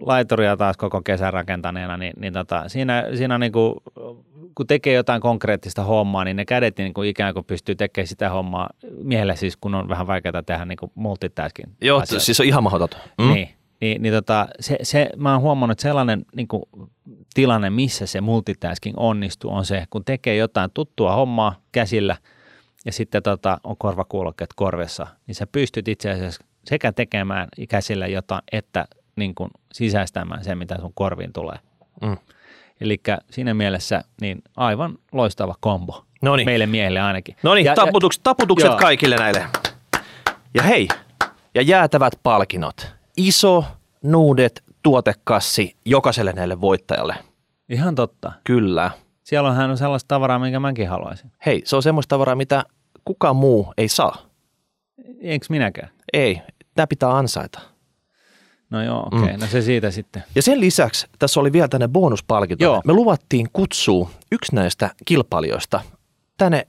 [0.01, 3.75] laituria taas koko kesän rakentaneena, niin, niin tota, siinä, siinä niin kuin,
[4.55, 8.31] kun tekee jotain konkreettista hommaa, niin ne kädet niin kuin ikään kuin pystyy tekemään sitä
[8.31, 8.71] hommaa
[9.03, 12.25] miehelle siis, kun on vähän vaikeaa tehdä niin kuin multitasking Joo, asioita.
[12.25, 12.97] siis on ihan mahdotonta.
[13.19, 13.33] Mm.
[13.33, 13.49] Niin,
[13.81, 16.63] niin, niin tota, se, se, mä oon huomannut, että sellainen niin kuin,
[17.35, 22.17] tilanne, missä se multitasking onnistuu, on se, kun tekee jotain tuttua hommaa käsillä
[22.85, 28.43] ja sitten tota, on korvakuulokkeet korvessa, niin sä pystyt itse asiassa sekä tekemään käsillä jotain,
[28.53, 28.85] että
[29.17, 31.57] niin kuin, sisäistämään sen, mitä sun korviin tulee.
[32.03, 32.17] Mm.
[32.81, 33.01] Eli
[33.31, 36.05] siinä mielessä niin aivan loistava kombo.
[36.23, 36.47] Noniin.
[36.47, 37.37] Meille miehille ainakin.
[37.43, 38.79] No niin, taputukset, taputukset Joo.
[38.79, 39.47] kaikille näille.
[40.55, 40.89] Ja hei,
[41.55, 42.97] ja jäätävät palkinnot.
[43.17, 43.65] Iso,
[44.03, 47.17] nuudet, tuotekassi jokaiselle näille voittajalle.
[47.69, 48.33] Ihan totta.
[48.45, 48.91] Kyllä.
[49.25, 51.33] Siellä on hän sellaista tavaraa, minkä mäkin haluaisin.
[51.47, 52.65] Hei, se on semmoista tavaraa, mitä
[53.05, 54.17] kukaan muu ei saa.
[55.21, 55.89] Eikö minäkään?
[56.13, 56.43] Ei,
[56.75, 57.61] tämä pitää ansaita.
[58.71, 59.19] No joo, okei.
[59.19, 59.33] Okay.
[59.33, 59.41] Mm.
[59.41, 60.25] No se siitä sitten.
[60.35, 62.65] Ja sen lisäksi tässä oli vielä tänne bonuspalkinto.
[62.65, 62.83] Joo.
[62.85, 65.81] Me luvattiin kutsua yksi näistä kilpailijoista
[66.39, 66.67] tänne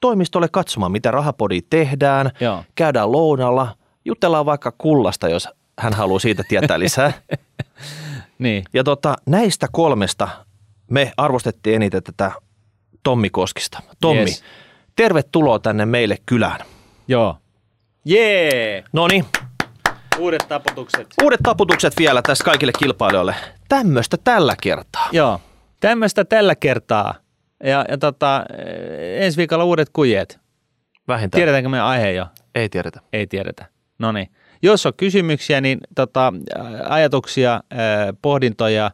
[0.00, 2.30] toimistolle katsomaan, mitä rahapodi tehdään.
[2.40, 2.64] Joo.
[2.74, 5.48] Käydään lounalla, jutellaan vaikka kullasta, jos
[5.78, 7.12] hän haluaa siitä tietää lisää.
[8.38, 8.64] Niin.
[8.72, 10.28] Ja tota, näistä kolmesta
[10.90, 12.32] me arvostettiin eniten tätä
[13.02, 13.82] Tommi Koskista.
[14.00, 14.44] Tommi, Yes.
[14.96, 16.60] tervetuloa tänne meille kylään.
[17.08, 17.36] Joo.
[18.04, 18.84] Jee!
[18.92, 19.24] No niin,
[20.18, 21.06] Uudet taputukset.
[21.22, 23.34] uudet taputukset vielä tässä kaikille kilpailijoille.
[23.68, 25.08] Tämmöistä tällä kertaa.
[25.12, 25.40] Joo.
[25.80, 27.14] Tämmöistä tällä kertaa.
[27.64, 30.38] Ja, ja tota, eh, ensi viikolla uudet kujet.
[31.08, 31.38] Vähintään.
[31.38, 32.26] Tiedetäänkö me aihe jo?
[32.54, 33.00] Ei tiedetä.
[33.12, 33.66] Ei tiedetä.
[33.98, 34.30] No niin.
[34.62, 36.32] Jos on kysymyksiä, niin tota,
[36.88, 37.60] ajatuksia,
[38.22, 38.90] pohdintoja,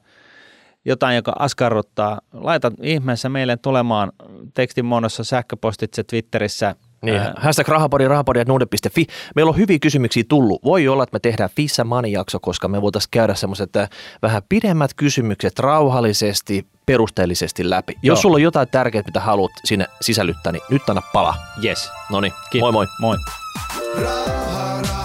[0.85, 4.13] jotain, joka askarruttaa, laita ihmeessä meille tulemaan
[4.55, 6.75] tekstin muodossa sähköpostitse Twitterissä.
[7.03, 9.07] Niin, hashtag rahapodi, rahapodi ja nuude.fi.
[9.37, 10.65] Meillä on hyviä kysymyksiä tullut.
[10.65, 13.89] Voi olla, että me tehdään Fissa Money-jakso, koska me voitaisiin käydä semmoiset äh,
[14.23, 17.93] vähän pidemmät kysymykset rauhallisesti, perusteellisesti läpi.
[17.93, 18.13] Joo.
[18.13, 21.35] Jos sulla on jotain tärkeää, mitä haluat sinne sisällyttää, niin nyt anna pala.
[21.65, 21.91] Yes.
[22.11, 22.73] No niin, Kiitos.
[22.73, 23.17] moi moi.
[23.17, 23.17] Moi.
[24.03, 25.02] Raha